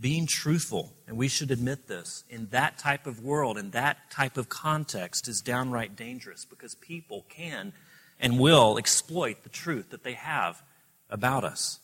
Being 0.00 0.26
truthful, 0.26 0.92
and 1.06 1.16
we 1.16 1.28
should 1.28 1.52
admit 1.52 1.86
this, 1.86 2.24
in 2.28 2.48
that 2.48 2.78
type 2.78 3.06
of 3.06 3.22
world, 3.22 3.56
in 3.56 3.70
that 3.70 4.10
type 4.10 4.36
of 4.36 4.48
context, 4.48 5.28
is 5.28 5.40
downright 5.40 5.94
dangerous 5.94 6.44
because 6.44 6.74
people 6.74 7.24
can 7.28 7.72
and 8.18 8.40
will 8.40 8.76
exploit 8.76 9.44
the 9.44 9.50
truth 9.50 9.90
that 9.90 10.02
they 10.02 10.14
have 10.14 10.64
about 11.08 11.44
us. 11.44 11.78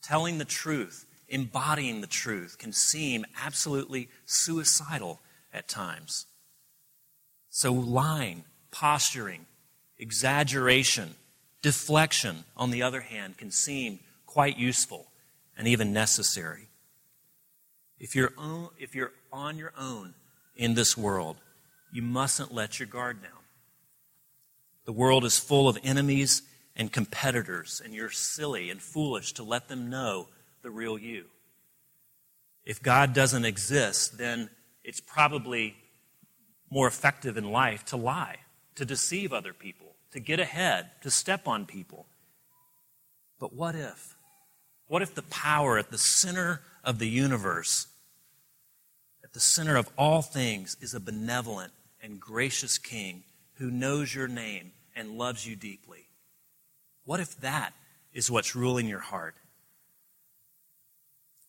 Telling 0.00 0.38
the 0.38 0.46
truth, 0.46 1.04
embodying 1.28 2.00
the 2.00 2.06
truth, 2.06 2.56
can 2.56 2.72
seem 2.72 3.26
absolutely 3.44 4.08
suicidal 4.24 5.20
at 5.56 5.68
times. 5.68 6.26
So, 7.48 7.72
lying, 7.72 8.44
posturing, 8.70 9.46
exaggeration, 9.98 11.14
deflection, 11.62 12.44
on 12.56 12.70
the 12.70 12.82
other 12.82 13.00
hand, 13.00 13.38
can 13.38 13.50
seem 13.50 14.00
quite 14.26 14.58
useful 14.58 15.06
and 15.56 15.66
even 15.66 15.92
necessary. 15.92 16.68
If 17.98 18.14
you're, 18.14 18.34
on, 18.36 18.68
if 18.78 18.94
you're 18.94 19.14
on 19.32 19.56
your 19.56 19.72
own 19.78 20.12
in 20.54 20.74
this 20.74 20.96
world, 20.96 21.38
you 21.90 22.02
mustn't 22.02 22.52
let 22.52 22.78
your 22.78 22.86
guard 22.86 23.22
down. 23.22 23.32
The 24.84 24.92
world 24.92 25.24
is 25.24 25.38
full 25.38 25.68
of 25.68 25.78
enemies 25.82 26.42
and 26.76 26.92
competitors, 26.92 27.80
and 27.82 27.94
you're 27.94 28.10
silly 28.10 28.68
and 28.68 28.82
foolish 28.82 29.32
to 29.32 29.42
let 29.42 29.68
them 29.68 29.88
know 29.88 30.28
the 30.62 30.70
real 30.70 30.98
you. 30.98 31.24
If 32.66 32.82
God 32.82 33.14
doesn't 33.14 33.46
exist, 33.46 34.18
then 34.18 34.50
it's 34.86 35.00
probably 35.00 35.76
more 36.70 36.86
effective 36.86 37.36
in 37.36 37.50
life 37.50 37.84
to 37.86 37.96
lie, 37.96 38.36
to 38.76 38.84
deceive 38.84 39.32
other 39.32 39.52
people, 39.52 39.96
to 40.12 40.20
get 40.20 40.38
ahead, 40.38 40.90
to 41.02 41.10
step 41.10 41.48
on 41.48 41.66
people. 41.66 42.06
But 43.40 43.52
what 43.52 43.74
if? 43.74 44.14
What 44.86 45.02
if 45.02 45.14
the 45.14 45.22
power 45.22 45.76
at 45.76 45.90
the 45.90 45.98
center 45.98 46.62
of 46.84 47.00
the 47.00 47.08
universe, 47.08 47.88
at 49.24 49.32
the 49.32 49.40
center 49.40 49.76
of 49.76 49.90
all 49.98 50.22
things, 50.22 50.76
is 50.80 50.94
a 50.94 51.00
benevolent 51.00 51.72
and 52.00 52.20
gracious 52.20 52.78
King 52.78 53.24
who 53.54 53.70
knows 53.72 54.14
your 54.14 54.28
name 54.28 54.70
and 54.94 55.18
loves 55.18 55.46
you 55.46 55.56
deeply? 55.56 56.06
What 57.04 57.18
if 57.18 57.40
that 57.40 57.72
is 58.14 58.30
what's 58.30 58.54
ruling 58.54 58.86
your 58.86 59.00
heart? 59.00 59.34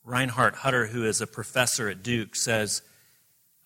Reinhard 0.04 0.56
Hutter, 0.56 0.88
who 0.88 1.06
is 1.06 1.22
a 1.22 1.28
professor 1.28 1.88
at 1.90 2.02
Duke, 2.02 2.36
says, 2.36 2.82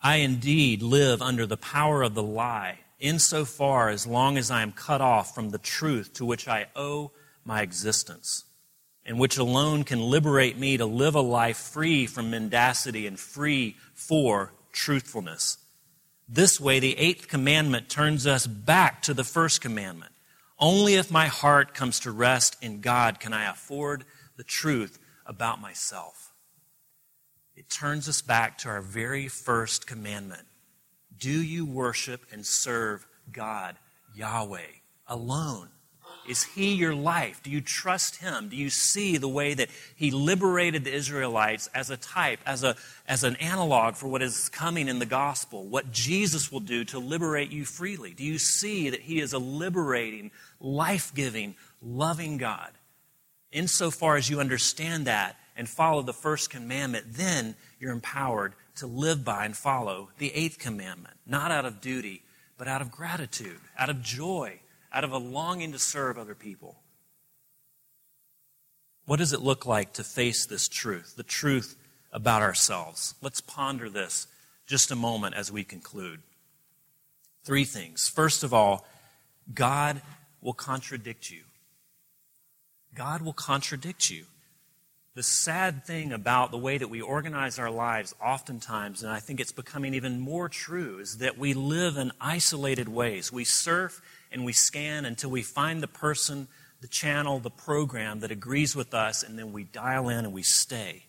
I 0.03 0.17
indeed 0.17 0.81
live 0.81 1.21
under 1.21 1.45
the 1.45 1.57
power 1.57 2.01
of 2.01 2.15
the 2.15 2.23
lie, 2.23 2.79
insofar 2.99 3.89
as 3.89 4.07
long 4.07 4.37
as 4.37 4.49
I 4.49 4.63
am 4.63 4.71
cut 4.71 4.99
off 4.99 5.35
from 5.35 5.51
the 5.51 5.59
truth 5.59 6.13
to 6.13 6.25
which 6.25 6.47
I 6.47 6.67
owe 6.75 7.11
my 7.45 7.61
existence, 7.61 8.45
and 9.05 9.19
which 9.19 9.37
alone 9.37 9.83
can 9.83 10.01
liberate 10.01 10.57
me 10.57 10.77
to 10.77 10.85
live 10.85 11.13
a 11.13 11.21
life 11.21 11.57
free 11.57 12.07
from 12.07 12.31
mendacity 12.31 13.05
and 13.05 13.19
free 13.19 13.75
for 13.93 14.53
truthfulness. 14.71 15.57
This 16.27 16.59
way, 16.59 16.79
the 16.79 16.97
eighth 16.97 17.27
commandment 17.27 17.87
turns 17.89 18.25
us 18.25 18.47
back 18.47 19.03
to 19.03 19.13
the 19.13 19.23
first 19.23 19.61
commandment. 19.61 20.13
Only 20.57 20.95
if 20.95 21.11
my 21.11 21.27
heart 21.27 21.73
comes 21.75 21.99
to 22.01 22.11
rest 22.11 22.57
in 22.61 22.81
God 22.81 23.19
can 23.19 23.33
I 23.33 23.49
afford 23.49 24.05
the 24.37 24.43
truth 24.43 24.97
about 25.25 25.61
myself. 25.61 26.30
It 27.61 27.69
turns 27.69 28.09
us 28.09 28.23
back 28.23 28.57
to 28.59 28.69
our 28.69 28.81
very 28.81 29.27
first 29.27 29.85
commandment. 29.85 30.47
Do 31.19 31.29
you 31.29 31.63
worship 31.63 32.25
and 32.31 32.43
serve 32.43 33.05
God, 33.31 33.75
Yahweh, 34.15 34.79
alone? 35.05 35.67
Is 36.27 36.41
He 36.41 36.73
your 36.73 36.95
life? 36.95 37.43
Do 37.43 37.51
you 37.51 37.61
trust 37.61 38.15
Him? 38.15 38.49
Do 38.49 38.55
you 38.55 38.71
see 38.71 39.17
the 39.17 39.27
way 39.27 39.53
that 39.53 39.69
He 39.95 40.09
liberated 40.09 40.85
the 40.85 40.91
Israelites 40.91 41.69
as 41.75 41.91
a 41.91 41.97
type, 41.97 42.39
as, 42.47 42.63
a, 42.63 42.75
as 43.07 43.23
an 43.23 43.35
analog 43.35 43.93
for 43.93 44.07
what 44.07 44.23
is 44.23 44.49
coming 44.49 44.87
in 44.87 44.97
the 44.97 45.05
gospel, 45.05 45.63
what 45.63 45.91
Jesus 45.91 46.51
will 46.51 46.61
do 46.61 46.83
to 46.85 46.97
liberate 46.97 47.51
you 47.51 47.63
freely? 47.63 48.15
Do 48.15 48.23
you 48.23 48.39
see 48.39 48.89
that 48.89 49.01
He 49.01 49.19
is 49.19 49.33
a 49.33 49.39
liberating, 49.39 50.31
life 50.59 51.13
giving, 51.13 51.53
loving 51.79 52.39
God? 52.39 52.71
Insofar 53.51 54.15
as 54.15 54.31
you 54.31 54.39
understand 54.39 55.05
that 55.05 55.35
and 55.61 55.69
follow 55.69 56.01
the 56.01 56.11
first 56.11 56.49
commandment, 56.49 57.05
then 57.13 57.53
you're 57.79 57.93
empowered 57.93 58.55
to 58.77 58.87
live 58.87 59.23
by 59.23 59.45
and 59.45 59.55
follow 59.55 60.09
the 60.17 60.33
eighth 60.33 60.57
commandment, 60.57 61.15
not 61.27 61.51
out 61.51 61.65
of 61.65 61.79
duty, 61.79 62.23
but 62.57 62.67
out 62.67 62.81
of 62.81 62.91
gratitude, 62.91 63.59
out 63.77 63.91
of 63.91 64.01
joy 64.01 64.59
out 64.91 65.03
of 65.03 65.11
a 65.11 65.17
longing 65.17 65.71
to 65.71 65.79
serve 65.79 66.17
other 66.17 66.35
people. 66.35 66.75
What 69.05 69.19
does 69.19 69.33
it 69.33 69.41
look 69.41 69.65
like 69.65 69.93
to 69.93 70.03
face 70.03 70.45
this 70.45 70.67
truth, 70.67 71.15
the 71.15 71.23
truth 71.23 71.75
about 72.11 72.41
ourselves? 72.41 73.15
Let's 73.21 73.41
ponder 73.41 73.89
this 73.89 74.27
just 74.67 74.91
a 74.91 74.95
moment 74.95 75.35
as 75.35 75.51
we 75.51 75.63
conclude. 75.63 76.21
Three 77.43 77.65
things. 77.65 78.07
First 78.07 78.43
of 78.43 78.53
all, 78.53 78.85
God 79.53 80.01
will 80.41 80.53
contradict 80.53 81.31
you. 81.31 81.41
God 82.93 83.21
will 83.21 83.33
contradict 83.33 84.09
you. 84.09 84.25
The 85.13 85.23
sad 85.23 85.83
thing 85.85 86.13
about 86.13 86.51
the 86.51 86.57
way 86.57 86.77
that 86.77 86.89
we 86.89 87.01
organize 87.01 87.59
our 87.59 87.69
lives, 87.69 88.15
oftentimes, 88.23 89.03
and 89.03 89.11
I 89.11 89.19
think 89.19 89.41
it's 89.41 89.51
becoming 89.51 89.93
even 89.93 90.21
more 90.21 90.47
true, 90.47 90.99
is 90.99 91.17
that 91.17 91.37
we 91.37 91.53
live 91.53 91.97
in 91.97 92.13
isolated 92.21 92.87
ways. 92.87 93.29
We 93.31 93.43
surf 93.43 94.01
and 94.31 94.45
we 94.45 94.53
scan 94.53 95.03
until 95.03 95.29
we 95.29 95.41
find 95.41 95.83
the 95.83 95.87
person, 95.87 96.47
the 96.79 96.87
channel, 96.87 97.39
the 97.39 97.49
program 97.49 98.21
that 98.21 98.31
agrees 98.31 98.73
with 98.73 98.93
us, 98.93 99.21
and 99.21 99.37
then 99.37 99.51
we 99.51 99.65
dial 99.65 100.07
in 100.07 100.23
and 100.23 100.33
we 100.33 100.43
stay. 100.43 101.07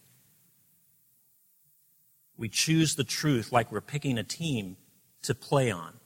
We 2.37 2.49
choose 2.49 2.97
the 2.97 3.05
truth 3.05 3.53
like 3.53 3.71
we're 3.71 3.81
picking 3.81 4.19
a 4.19 4.25
team 4.25 4.79
to 5.23 5.33
play 5.33 5.71
on. 5.71 6.01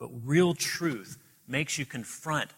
But 0.00 0.10
real 0.24 0.52
truth 0.52 1.16
makes 1.46 1.78
you 1.78 1.86
confront 1.86 2.50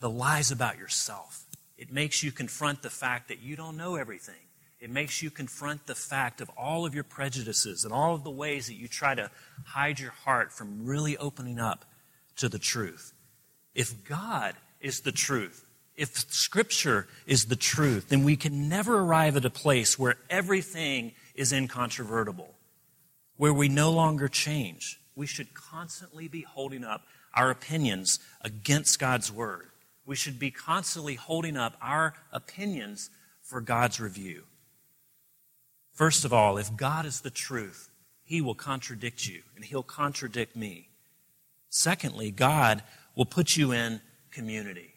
the 0.00 0.10
lies 0.10 0.50
about 0.50 0.76
yourself. 0.76 1.43
It 1.76 1.92
makes 1.92 2.22
you 2.22 2.32
confront 2.32 2.82
the 2.82 2.90
fact 2.90 3.28
that 3.28 3.40
you 3.40 3.56
don't 3.56 3.76
know 3.76 3.96
everything. 3.96 4.34
It 4.80 4.90
makes 4.90 5.22
you 5.22 5.30
confront 5.30 5.86
the 5.86 5.94
fact 5.94 6.40
of 6.40 6.50
all 6.58 6.84
of 6.84 6.94
your 6.94 7.04
prejudices 7.04 7.84
and 7.84 7.92
all 7.92 8.14
of 8.14 8.22
the 8.22 8.30
ways 8.30 8.66
that 8.66 8.74
you 8.74 8.86
try 8.86 9.14
to 9.14 9.30
hide 9.64 9.98
your 9.98 10.10
heart 10.10 10.52
from 10.52 10.84
really 10.84 11.16
opening 11.16 11.58
up 11.58 11.84
to 12.36 12.48
the 12.48 12.58
truth. 12.58 13.12
If 13.74 14.04
God 14.04 14.54
is 14.80 15.00
the 15.00 15.12
truth, 15.12 15.64
if 15.96 16.16
Scripture 16.30 17.08
is 17.26 17.46
the 17.46 17.56
truth, 17.56 18.08
then 18.08 18.24
we 18.24 18.36
can 18.36 18.68
never 18.68 18.98
arrive 18.98 19.36
at 19.36 19.44
a 19.44 19.50
place 19.50 19.98
where 19.98 20.16
everything 20.28 21.12
is 21.34 21.52
incontrovertible, 21.52 22.54
where 23.36 23.54
we 23.54 23.68
no 23.68 23.90
longer 23.90 24.28
change. 24.28 25.00
We 25.16 25.26
should 25.26 25.54
constantly 25.54 26.28
be 26.28 26.42
holding 26.42 26.84
up 26.84 27.02
our 27.34 27.50
opinions 27.50 28.18
against 28.42 28.98
God's 28.98 29.30
Word. 29.30 29.68
We 30.06 30.16
should 30.16 30.38
be 30.38 30.50
constantly 30.50 31.14
holding 31.14 31.56
up 31.56 31.76
our 31.80 32.14
opinions 32.32 33.10
for 33.42 33.60
God's 33.60 34.00
review. 34.00 34.44
First 35.92 36.24
of 36.24 36.32
all, 36.32 36.58
if 36.58 36.76
God 36.76 37.06
is 37.06 37.20
the 37.20 37.30
truth, 37.30 37.88
He 38.22 38.40
will 38.40 38.54
contradict 38.54 39.26
you, 39.26 39.42
and 39.54 39.64
He'll 39.64 39.82
contradict 39.82 40.56
me. 40.56 40.88
Secondly, 41.70 42.30
God 42.30 42.82
will 43.14 43.26
put 43.26 43.56
you 43.56 43.72
in 43.72 44.00
community. 44.30 44.94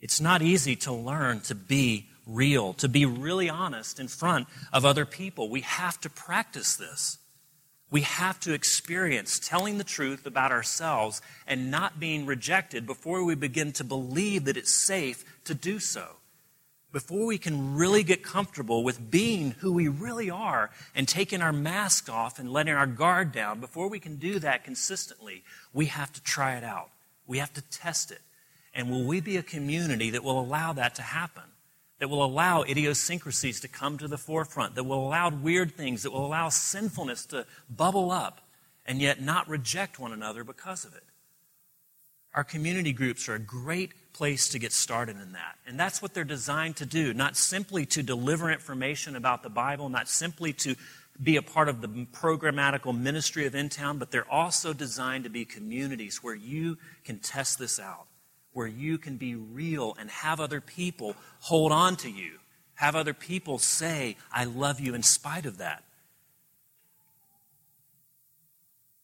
It's 0.00 0.20
not 0.20 0.42
easy 0.42 0.76
to 0.76 0.92
learn 0.92 1.40
to 1.40 1.54
be 1.54 2.08
real, 2.26 2.74
to 2.74 2.88
be 2.88 3.06
really 3.06 3.48
honest 3.48 3.98
in 3.98 4.08
front 4.08 4.46
of 4.72 4.84
other 4.84 5.06
people. 5.06 5.48
We 5.48 5.62
have 5.62 6.00
to 6.02 6.10
practice 6.10 6.76
this. 6.76 7.18
We 7.90 8.00
have 8.02 8.40
to 8.40 8.52
experience 8.52 9.38
telling 9.38 9.78
the 9.78 9.84
truth 9.84 10.26
about 10.26 10.52
ourselves 10.52 11.22
and 11.46 11.70
not 11.70 12.00
being 12.00 12.26
rejected 12.26 12.86
before 12.86 13.24
we 13.24 13.34
begin 13.34 13.72
to 13.72 13.84
believe 13.84 14.44
that 14.44 14.56
it's 14.56 14.74
safe 14.74 15.24
to 15.44 15.54
do 15.54 15.78
so 15.78 16.16
before 16.96 17.26
we 17.26 17.36
can 17.36 17.76
really 17.76 18.02
get 18.02 18.22
comfortable 18.22 18.82
with 18.82 19.10
being 19.10 19.50
who 19.58 19.70
we 19.70 19.86
really 19.86 20.30
are 20.30 20.70
and 20.94 21.06
taking 21.06 21.42
our 21.42 21.52
mask 21.52 22.08
off 22.08 22.38
and 22.38 22.50
letting 22.50 22.72
our 22.72 22.86
guard 22.86 23.32
down, 23.32 23.60
before 23.60 23.86
we 23.86 24.00
can 24.00 24.16
do 24.16 24.38
that 24.38 24.64
consistently, 24.64 25.44
we 25.74 25.84
have 25.84 26.10
to 26.10 26.22
try 26.22 26.56
it 26.56 26.64
out. 26.64 26.88
We 27.26 27.36
have 27.36 27.52
to 27.52 27.60
test 27.60 28.10
it. 28.10 28.22
And 28.72 28.90
will 28.90 29.04
we 29.04 29.20
be 29.20 29.36
a 29.36 29.42
community 29.42 30.08
that 30.08 30.24
will 30.24 30.40
allow 30.40 30.72
that 30.72 30.94
to 30.94 31.02
happen? 31.02 31.42
That 31.98 32.08
will 32.08 32.24
allow 32.24 32.62
idiosyncrasies 32.62 33.60
to 33.60 33.68
come 33.68 33.98
to 33.98 34.08
the 34.08 34.18
forefront, 34.18 34.74
that 34.74 34.84
will 34.84 35.06
allow 35.06 35.30
weird 35.30 35.74
things, 35.74 36.02
that 36.02 36.12
will 36.12 36.26
allow 36.26 36.48
sinfulness 36.48 37.24
to 37.26 37.46
bubble 37.74 38.10
up, 38.10 38.42
and 38.84 39.00
yet 39.00 39.20
not 39.20 39.48
reject 39.48 39.98
one 39.98 40.12
another 40.12 40.44
because 40.44 40.84
of 40.84 40.94
it. 40.94 41.02
Our 42.34 42.44
community 42.44 42.92
groups 42.92 43.28
are 43.28 43.34
a 43.34 43.40
great 43.40 44.12
place 44.12 44.48
to 44.50 44.58
get 44.58 44.72
started 44.72 45.16
in 45.16 45.32
that. 45.32 45.56
And 45.66 45.80
that's 45.80 46.02
what 46.02 46.12
they're 46.12 46.24
designed 46.24 46.76
to 46.76 46.86
do, 46.86 47.14
not 47.14 47.36
simply 47.36 47.86
to 47.86 48.02
deliver 48.02 48.50
information 48.50 49.16
about 49.16 49.42
the 49.42 49.48
Bible, 49.48 49.88
not 49.88 50.08
simply 50.08 50.52
to 50.54 50.76
be 51.22 51.36
a 51.36 51.42
part 51.42 51.70
of 51.70 51.80
the 51.80 51.88
programmatical 51.88 52.96
ministry 52.96 53.46
of 53.46 53.54
In 53.54 53.70
Town, 53.70 53.96
but 53.96 54.10
they're 54.10 54.30
also 54.30 54.74
designed 54.74 55.24
to 55.24 55.30
be 55.30 55.46
communities 55.46 56.22
where 56.22 56.34
you 56.34 56.76
can 57.04 57.18
test 57.18 57.58
this 57.58 57.80
out 57.80 58.06
where 58.56 58.66
you 58.66 58.96
can 58.96 59.18
be 59.18 59.34
real 59.34 59.94
and 60.00 60.08
have 60.08 60.40
other 60.40 60.62
people 60.62 61.14
hold 61.40 61.72
on 61.72 61.94
to 61.94 62.10
you, 62.10 62.38
have 62.76 62.96
other 62.96 63.12
people 63.12 63.58
say, 63.58 64.16
I 64.32 64.44
love 64.44 64.80
you 64.80 64.94
in 64.94 65.02
spite 65.02 65.44
of 65.44 65.58
that. 65.58 65.84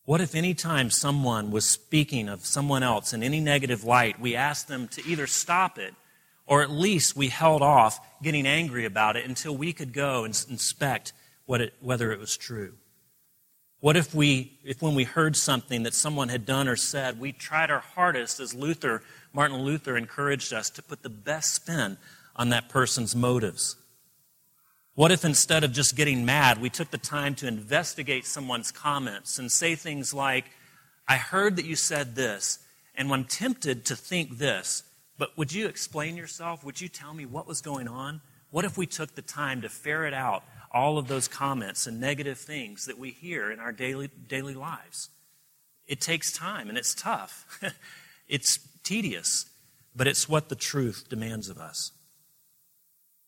What 0.07 0.23
if 0.23 0.35
any 0.35 0.55
time 0.55 0.89
someone 0.89 1.51
was 1.51 1.69
speaking 1.69 2.31
of 2.31 2.47
someone 2.47 2.83
else 2.83 3.13
in 3.13 3.23
any 3.23 3.41
negative 3.41 3.85
light, 3.85 4.19
we 4.19 4.35
asked 4.35 4.69
them 4.69 4.89
to 4.89 5.07
either 5.07 5.27
stop 5.27 5.79
it 5.79 5.93
or 6.47 6.63
at 6.63 6.71
least 6.71 7.15
we 7.15 7.29
held 7.29 7.61
off 7.61 8.01
getting 8.23 8.47
angry 8.47 8.87
about 8.87 9.17
it 9.17 9.27
until 9.27 9.55
we 9.55 9.75
could 9.75 9.93
go 9.93 10.25
and 10.25 10.45
inspect 10.49 11.13
it, 11.49 11.75
whether 11.81 12.11
it 12.11 12.19
was 12.19 12.39
true? 12.39 12.73
What 13.83 13.97
if 13.97 14.15
we, 14.15 14.61
if 14.65 14.81
when 14.81 14.95
we 14.95 15.03
heard 15.03 15.37
something 15.37 15.83
that 15.83 15.93
someone 15.93 16.29
had 16.29 16.47
done 16.47 16.69
or 16.69 16.77
said, 16.77 17.19
we 17.19 17.33
tried 17.33 17.69
our 17.69 17.81
hardest, 17.81 18.39
as 18.39 18.55
Luther, 18.55 19.03
Martin 19.33 19.63
Luther 19.63 19.97
encouraged 19.97 20.53
us, 20.53 20.71
to 20.71 20.83
put 20.83 21.03
the 21.03 21.09
best 21.11 21.55
spin 21.55 21.99
on 22.37 22.51
that 22.51 22.69
person's 22.69 23.15
motives? 23.15 23.77
What 24.95 25.13
if 25.13 25.25
instead 25.25 25.65
of 25.65 25.73
just 25.73 25.97
getting 25.97 26.25
mad, 26.25 26.61
we 26.61 26.69
took 26.69 26.91
the 26.91 26.99
time 26.99 27.35
to 27.37 27.49
investigate 27.49 28.27
someone's 28.27 28.71
comments 28.71 29.39
and 29.39 29.51
say 29.51 29.75
things 29.75 30.13
like, 30.13 30.45
I 31.09 31.17
heard 31.17 31.57
that 31.57 31.65
you 31.65 31.77
said 31.77 32.15
this, 32.15 32.59
and 32.95 33.13
I'm 33.13 33.25
tempted 33.25 33.87
to 33.87 33.97
think 33.97 34.39
this, 34.39 34.83
but 35.17 35.37
would 35.39 35.53
you 35.53 35.67
explain 35.67 36.17
yourself? 36.17 36.65
Would 36.65 36.81
you 36.81 36.89
tell 36.89 37.15
me 37.15 37.25
what 37.25 37.47
was 37.47 37.61
going 37.61 37.89
on? 37.89 38.21
What 38.51 38.67
if 38.67 38.77
we 38.77 38.87
took 38.87 39.15
the 39.15 39.23
time 39.23 39.63
to 39.63 39.69
ferret 39.69 40.13
out 40.13 40.45
all 40.73 40.97
of 40.99 41.07
those 41.07 41.29
comments 41.29 41.87
and 41.87 42.01
negative 42.01 42.39
things 42.39 42.87
that 42.87 42.99
we 42.99 43.11
hear 43.11 43.51
in 43.51 43.61
our 43.61 43.73
daily, 43.73 44.11
daily 44.29 44.55
lives. 44.55 45.11
It 45.87 46.01
takes 46.01 46.33
time 46.33 46.69
and 46.69 46.79
it's 46.79 46.95
tough. 46.95 47.61
it's 48.29 48.59
tedious, 48.83 49.47
but 49.95 50.07
it's 50.07 50.29
what 50.29 50.49
the 50.49 50.55
truth 50.55 51.07
demands 51.09 51.49
of 51.49 51.59
us. 51.59 51.93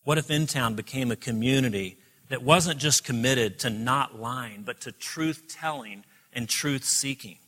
What 0.05 0.19
if 0.19 0.31
In 0.31 0.47
Town 0.47 0.75
became 0.75 1.11
a 1.11 1.17
community 1.17 1.99
that 2.29 2.43
wasn't 2.43 2.81
just 2.81 3.05
committed 3.05 3.59
to 3.61 3.71
not 3.71 4.21
lying, 4.21 4.63
but 4.63 4.81
to 4.83 4.93
truth 4.93 5.45
telling 5.49 6.05
and 6.33 6.49
truth 6.49 6.85
seeking? 6.85 7.39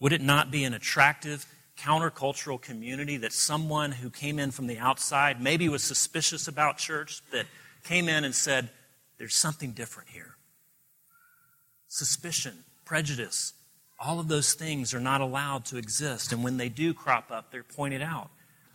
Would 0.00 0.12
it 0.12 0.20
not 0.20 0.50
be 0.50 0.64
an 0.64 0.74
attractive, 0.74 1.46
countercultural 1.78 2.60
community 2.60 3.16
that 3.18 3.32
someone 3.32 3.92
who 3.92 4.10
came 4.10 4.38
in 4.38 4.50
from 4.50 4.66
the 4.66 4.78
outside, 4.78 5.40
maybe 5.40 5.68
was 5.68 5.82
suspicious 5.82 6.48
about 6.48 6.78
church, 6.78 7.22
that 7.32 7.46
came 7.84 8.08
in 8.08 8.24
and 8.24 8.34
said, 8.34 8.70
there's 9.18 9.36
something 9.36 9.72
different 9.72 10.08
here. 10.08 10.36
Suspicion, 11.88 12.64
prejudice, 12.84 13.52
all 14.04 14.18
of 14.18 14.26
those 14.26 14.54
things 14.54 14.92
are 14.92 15.00
not 15.00 15.20
allowed 15.20 15.64
to 15.66 15.76
exist. 15.76 16.32
And 16.32 16.42
when 16.42 16.56
they 16.56 16.68
do 16.68 16.92
crop 16.92 17.30
up, 17.30 17.52
they're 17.52 17.62
pointed 17.62 18.02
out. 18.02 18.30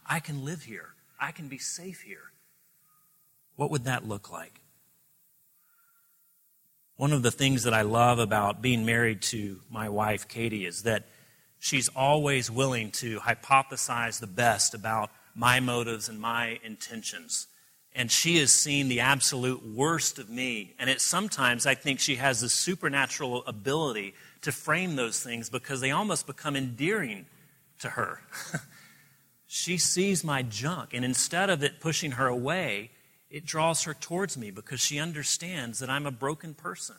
I 0.06 0.22
can 0.22 0.46
live 0.46 0.64
here. 0.64 0.90
I 1.20 1.32
can 1.32 1.50
be 1.50 1.58
safe 1.58 2.02
here. 2.02 2.32
What 3.58 3.70
would 3.72 3.84
that 3.84 4.08
look 4.08 4.32
like? 4.32 4.62
One 6.96 7.12
of 7.12 7.24
the 7.24 7.32
things 7.32 7.64
that 7.64 7.74
I 7.74 7.82
love 7.82 8.20
about 8.20 8.62
being 8.62 8.86
married 8.86 9.22
to 9.24 9.60
my 9.70 9.90
wife, 9.90 10.28
Katie, 10.28 10.66
is 10.66 10.84
that 10.84 11.08
she's 11.60 11.90
always 11.90 12.50
willing 12.50 12.92
to 12.92 13.20
hypothesize 13.20 14.20
the 14.20 14.28
best 14.28 14.74
about 14.74 15.12
my 15.36 15.60
motives 15.60 16.08
and 16.08 16.20
my 16.20 16.58
intentions 16.64 17.48
and 17.98 18.12
she 18.12 18.38
has 18.38 18.52
seen 18.52 18.90
the 18.90 19.00
absolute 19.00 19.66
worst 19.66 20.20
of 20.20 20.30
me. 20.30 20.76
And 20.78 20.88
it 20.88 21.02
sometimes 21.02 21.66
I 21.66 21.74
think 21.74 22.00
she 22.00 22.18
has 22.18 22.42
the 22.42 22.48
supernatural 22.48 23.44
ability 23.48 24.14
to 24.42 24.52
frame 24.52 24.96
those 24.96 25.22
things 25.22 25.50
because 25.50 25.82
they 25.82 25.90
almost 25.90 26.28
become 26.28 26.56
endearing 26.56 27.26
to 27.80 27.90
her. 27.90 28.22
she 29.48 29.80
sees 29.80 30.24
my 30.24 30.44
junk, 30.44 30.94
and 30.94 31.04
instead 31.04 31.50
of 31.50 31.64
it 31.64 31.80
pushing 31.80 32.12
her 32.12 32.28
away, 32.28 32.92
it 33.32 33.48
draws 33.48 33.84
her 33.84 33.96
towards 33.96 34.38
me 34.38 34.52
because 34.52 34.80
she 34.80 35.00
understands 35.00 35.80
that 35.80 35.90
I'm 35.90 36.06
a 36.06 36.12
broken 36.12 36.54
person. 36.54 36.98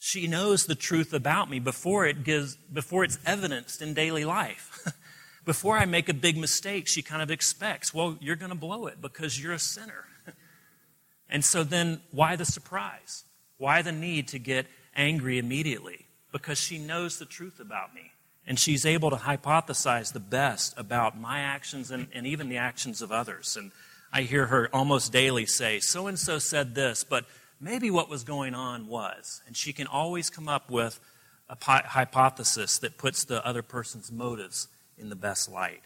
She 0.00 0.26
knows 0.26 0.66
the 0.66 0.74
truth 0.74 1.14
about 1.14 1.48
me 1.48 1.60
before 1.60 2.06
it 2.06 2.24
gives 2.24 2.56
before 2.56 3.04
it's 3.04 3.20
evidenced 3.24 3.80
in 3.80 3.94
daily 3.94 4.24
life. 4.24 4.84
before 5.44 5.78
I 5.78 5.86
make 5.86 6.08
a 6.08 6.14
big 6.14 6.36
mistake, 6.36 6.88
she 6.88 7.02
kind 7.02 7.22
of 7.22 7.30
expects, 7.30 7.94
well, 7.94 8.18
you're 8.20 8.34
going 8.34 8.50
to 8.50 8.58
blow 8.58 8.88
it 8.88 9.00
because 9.00 9.40
you're 9.40 9.52
a 9.52 9.60
sinner. 9.60 10.04
And 11.28 11.44
so 11.44 11.64
then, 11.64 12.00
why 12.10 12.36
the 12.36 12.44
surprise? 12.44 13.24
Why 13.58 13.82
the 13.82 13.92
need 13.92 14.28
to 14.28 14.38
get 14.38 14.66
angry 14.94 15.38
immediately? 15.38 16.06
Because 16.32 16.58
she 16.58 16.78
knows 16.78 17.18
the 17.18 17.24
truth 17.24 17.60
about 17.60 17.94
me. 17.94 18.12
And 18.46 18.58
she's 18.58 18.84
able 18.84 19.10
to 19.10 19.16
hypothesize 19.16 20.12
the 20.12 20.20
best 20.20 20.74
about 20.76 21.18
my 21.18 21.40
actions 21.40 21.90
and, 21.90 22.08
and 22.12 22.26
even 22.26 22.48
the 22.48 22.58
actions 22.58 23.00
of 23.00 23.10
others. 23.10 23.56
And 23.56 23.72
I 24.12 24.22
hear 24.22 24.46
her 24.46 24.68
almost 24.72 25.12
daily 25.12 25.46
say, 25.46 25.80
so 25.80 26.06
and 26.06 26.18
so 26.18 26.38
said 26.38 26.74
this, 26.74 27.04
but 27.04 27.24
maybe 27.60 27.90
what 27.90 28.10
was 28.10 28.22
going 28.22 28.54
on 28.54 28.86
was. 28.86 29.40
And 29.46 29.56
she 29.56 29.72
can 29.72 29.86
always 29.86 30.28
come 30.28 30.48
up 30.48 30.70
with 30.70 31.00
a 31.48 31.56
hypothesis 31.60 32.78
that 32.78 32.98
puts 32.98 33.24
the 33.24 33.44
other 33.46 33.62
person's 33.62 34.12
motives 34.12 34.68
in 34.98 35.08
the 35.08 35.16
best 35.16 35.50
light. 35.50 35.80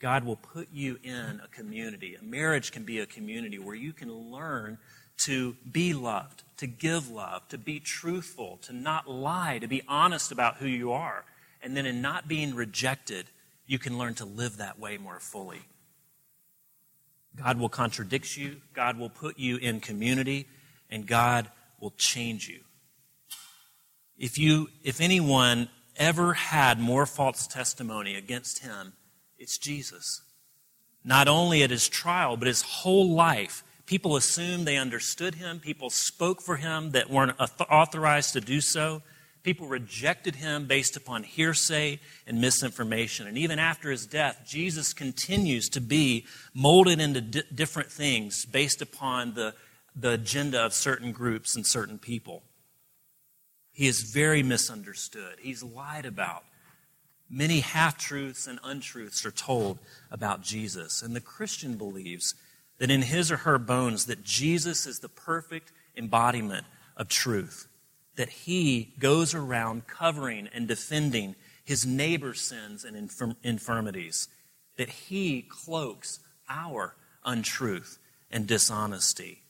God 0.00 0.24
will 0.24 0.36
put 0.36 0.68
you 0.72 0.98
in 1.02 1.40
a 1.42 1.48
community. 1.48 2.14
A 2.14 2.24
marriage 2.24 2.72
can 2.72 2.84
be 2.84 2.98
a 2.98 3.06
community 3.06 3.58
where 3.58 3.74
you 3.74 3.92
can 3.92 4.12
learn 4.12 4.78
to 5.18 5.56
be 5.70 5.94
loved, 5.94 6.42
to 6.58 6.66
give 6.66 7.10
love, 7.10 7.48
to 7.48 7.58
be 7.58 7.80
truthful, 7.80 8.58
to 8.62 8.72
not 8.72 9.08
lie, 9.08 9.58
to 9.58 9.68
be 9.68 9.82
honest 9.86 10.32
about 10.32 10.56
who 10.56 10.66
you 10.66 10.92
are. 10.92 11.24
And 11.62 11.76
then 11.76 11.86
in 11.86 12.02
not 12.02 12.28
being 12.28 12.54
rejected, 12.54 13.26
you 13.66 13.78
can 13.78 13.96
learn 13.96 14.14
to 14.14 14.24
live 14.24 14.58
that 14.58 14.78
way 14.78 14.98
more 14.98 15.20
fully. 15.20 15.62
God 17.36 17.58
will 17.58 17.68
contradict 17.68 18.36
you, 18.36 18.60
God 18.74 18.98
will 18.98 19.08
put 19.08 19.38
you 19.38 19.56
in 19.56 19.80
community, 19.80 20.46
and 20.90 21.06
God 21.06 21.50
will 21.80 21.94
change 21.96 22.48
you. 22.48 22.60
If 24.16 24.38
you 24.38 24.68
if 24.84 25.00
anyone 25.00 25.68
ever 25.96 26.34
had 26.34 26.78
more 26.78 27.06
false 27.06 27.46
testimony 27.46 28.14
against 28.14 28.60
him 28.60 28.92
it's 29.44 29.58
Jesus. 29.58 30.22
Not 31.04 31.28
only 31.28 31.62
at 31.62 31.68
his 31.68 31.86
trial, 31.86 32.38
but 32.38 32.48
his 32.48 32.62
whole 32.62 33.10
life. 33.10 33.62
People 33.84 34.16
assumed 34.16 34.66
they 34.66 34.78
understood 34.78 35.34
him. 35.34 35.60
People 35.60 35.90
spoke 35.90 36.40
for 36.40 36.56
him 36.56 36.92
that 36.92 37.10
weren't 37.10 37.38
authorized 37.70 38.32
to 38.32 38.40
do 38.40 38.62
so. 38.62 39.02
People 39.42 39.68
rejected 39.68 40.36
him 40.36 40.66
based 40.66 40.96
upon 40.96 41.24
hearsay 41.24 42.00
and 42.26 42.40
misinformation. 42.40 43.26
And 43.26 43.36
even 43.36 43.58
after 43.58 43.90
his 43.90 44.06
death, 44.06 44.40
Jesus 44.46 44.94
continues 44.94 45.68
to 45.68 45.82
be 45.82 46.24
molded 46.54 46.98
into 46.98 47.20
di- 47.20 47.42
different 47.54 47.92
things 47.92 48.46
based 48.46 48.80
upon 48.80 49.34
the, 49.34 49.54
the 49.94 50.12
agenda 50.12 50.64
of 50.64 50.72
certain 50.72 51.12
groups 51.12 51.54
and 51.54 51.66
certain 51.66 51.98
people. 51.98 52.42
He 53.72 53.88
is 53.88 54.10
very 54.10 54.42
misunderstood. 54.42 55.36
He's 55.42 55.62
lied 55.62 56.06
about. 56.06 56.44
Many 57.30 57.60
half 57.60 57.98
truths 57.98 58.46
and 58.46 58.58
untruths 58.62 59.24
are 59.24 59.30
told 59.30 59.78
about 60.10 60.42
Jesus. 60.42 61.02
And 61.02 61.16
the 61.16 61.20
Christian 61.20 61.76
believes 61.76 62.34
that 62.78 62.90
in 62.90 63.02
his 63.02 63.32
or 63.32 63.38
her 63.38 63.58
bones 63.58 64.06
that 64.06 64.24
Jesus 64.24 64.86
is 64.86 65.00
the 65.00 65.08
perfect 65.08 65.72
embodiment 65.96 66.66
of 66.96 67.08
truth. 67.08 67.66
That 68.16 68.28
he 68.28 68.94
goes 68.98 69.34
around 69.34 69.86
covering 69.86 70.48
and 70.52 70.68
defending 70.68 71.34
his 71.64 71.86
neighbor's 71.86 72.40
sins 72.40 72.84
and 72.84 72.96
infirm- 72.96 73.36
infirmities. 73.42 74.28
That 74.76 74.88
he 74.88 75.42
cloaks 75.42 76.20
our 76.48 76.94
untruth 77.24 77.98
and 78.30 78.46
dishonesty. 78.46 79.40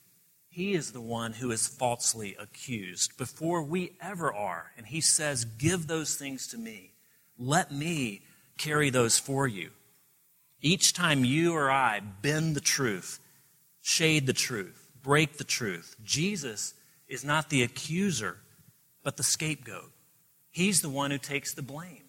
He 0.49 0.75
is 0.75 0.93
the 0.93 1.01
one 1.01 1.33
who 1.33 1.51
is 1.51 1.67
falsely 1.67 2.37
accused 2.39 3.17
before 3.17 3.63
we 3.63 3.97
ever 4.01 4.33
are. 4.33 4.71
And 4.77 4.87
he 4.87 5.01
says, 5.01 5.45
Give 5.45 5.89
those 5.89 6.15
things 6.15 6.47
to 6.49 6.59
me. 6.59 6.94
Let 7.39 7.73
me 7.73 8.23
carry 8.59 8.91
those 8.91 9.19
for 9.19 9.47
you. 9.47 9.71
Each 10.61 10.93
time 10.93 11.25
you 11.25 11.55
or 11.55 11.71
I 11.71 12.01
bend 12.01 12.57
the 12.57 12.61
truth, 12.61 13.21
shade 13.83 14.27
the 14.27 14.33
truth, 14.33 14.91
break 15.03 15.37
the 15.37 15.45
truth, 15.45 15.97
Jesus 16.03 16.75
is 17.09 17.25
not 17.25 17.51
the 17.51 17.63
accuser, 17.63 18.39
but 19.03 19.17
the 19.17 19.23
scapegoat. 19.23 19.93
He's 20.51 20.81
the 20.81 20.89
one 20.89 21.11
who 21.11 21.19
takes 21.19 21.53
the 21.53 21.63
blame. 21.63 22.05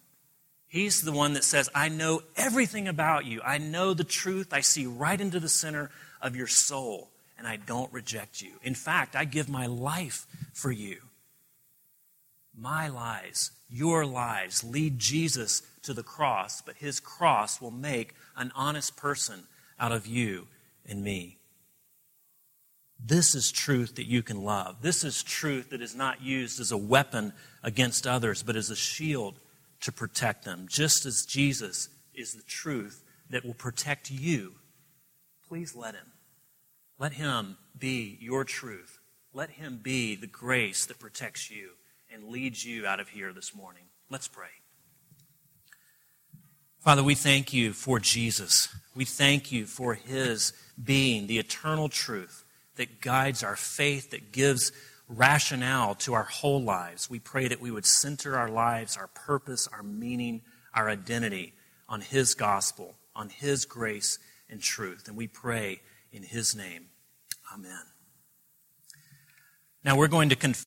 He's 0.68 1.02
the 1.02 1.12
one 1.12 1.34
that 1.34 1.44
says, 1.44 1.68
I 1.74 1.88
know 1.88 2.22
everything 2.34 2.88
about 2.88 3.24
you. 3.24 3.40
I 3.44 3.58
know 3.58 3.94
the 3.94 4.04
truth. 4.04 4.52
I 4.52 4.60
see 4.60 4.86
right 4.86 5.20
into 5.20 5.38
the 5.38 5.48
center 5.48 5.90
of 6.20 6.34
your 6.34 6.46
soul, 6.46 7.10
and 7.38 7.46
I 7.46 7.56
don't 7.56 7.92
reject 7.92 8.40
you. 8.40 8.52
In 8.62 8.74
fact, 8.74 9.14
I 9.14 9.24
give 9.24 9.48
my 9.48 9.66
life 9.66 10.26
for 10.52 10.72
you. 10.72 10.98
My 12.56 12.88
lies, 12.88 13.50
your 13.68 14.06
lies, 14.06 14.64
lead 14.64 14.98
Jesus 14.98 15.62
to 15.82 15.92
the 15.92 16.02
cross, 16.02 16.62
but 16.62 16.76
his 16.76 17.00
cross 17.00 17.60
will 17.60 17.70
make 17.70 18.14
an 18.34 18.50
honest 18.54 18.96
person 18.96 19.44
out 19.78 19.92
of 19.92 20.06
you 20.06 20.46
and 20.86 21.04
me. 21.04 21.36
This 22.98 23.34
is 23.34 23.52
truth 23.52 23.96
that 23.96 24.06
you 24.06 24.22
can 24.22 24.42
love. 24.42 24.80
This 24.80 25.04
is 25.04 25.22
truth 25.22 25.68
that 25.70 25.82
is 25.82 25.94
not 25.94 26.22
used 26.22 26.58
as 26.58 26.72
a 26.72 26.78
weapon 26.78 27.34
against 27.62 28.06
others, 28.06 28.42
but 28.42 28.56
as 28.56 28.70
a 28.70 28.76
shield 28.76 29.38
to 29.82 29.92
protect 29.92 30.44
them, 30.44 30.66
just 30.66 31.04
as 31.04 31.26
Jesus 31.26 31.90
is 32.14 32.32
the 32.32 32.42
truth 32.42 33.04
that 33.28 33.44
will 33.44 33.54
protect 33.54 34.10
you. 34.10 34.54
Please 35.46 35.76
let 35.76 35.94
him. 35.94 36.06
Let 36.98 37.12
him 37.12 37.58
be 37.78 38.16
your 38.18 38.44
truth. 38.44 38.98
Let 39.34 39.50
him 39.50 39.78
be 39.82 40.16
the 40.16 40.26
grace 40.26 40.86
that 40.86 40.98
protects 40.98 41.50
you 41.50 41.72
and 42.16 42.30
leads 42.30 42.64
you 42.64 42.86
out 42.86 42.98
of 42.98 43.10
here 43.10 43.32
this 43.34 43.54
morning. 43.54 43.82
Let's 44.08 44.26
pray. 44.26 44.48
Father, 46.80 47.04
we 47.04 47.14
thank 47.14 47.52
you 47.52 47.74
for 47.74 47.98
Jesus. 47.98 48.74
We 48.94 49.04
thank 49.04 49.52
you 49.52 49.66
for 49.66 49.92
his 49.94 50.54
being 50.82 51.26
the 51.26 51.38
eternal 51.38 51.90
truth 51.90 52.44
that 52.76 53.02
guides 53.02 53.42
our 53.42 53.56
faith, 53.56 54.10
that 54.10 54.32
gives 54.32 54.72
rationale 55.08 55.94
to 55.96 56.14
our 56.14 56.22
whole 56.22 56.62
lives. 56.62 57.10
We 57.10 57.18
pray 57.18 57.48
that 57.48 57.60
we 57.60 57.70
would 57.70 57.84
center 57.84 58.34
our 58.36 58.48
lives, 58.48 58.96
our 58.96 59.08
purpose, 59.08 59.68
our 59.70 59.82
meaning, 59.82 60.40
our 60.72 60.88
identity 60.88 61.52
on 61.86 62.00
His 62.00 62.34
gospel, 62.34 62.94
on 63.14 63.28
His 63.28 63.66
grace 63.66 64.18
and 64.48 64.62
truth. 64.62 65.06
And 65.06 65.18
we 65.18 65.26
pray 65.26 65.82
in 66.12 66.22
His 66.22 66.56
name. 66.56 66.86
Amen. 67.52 67.82
Now 69.84 69.96
we're 69.96 70.08
going 70.08 70.30
to 70.30 70.36
confess. 70.36 70.64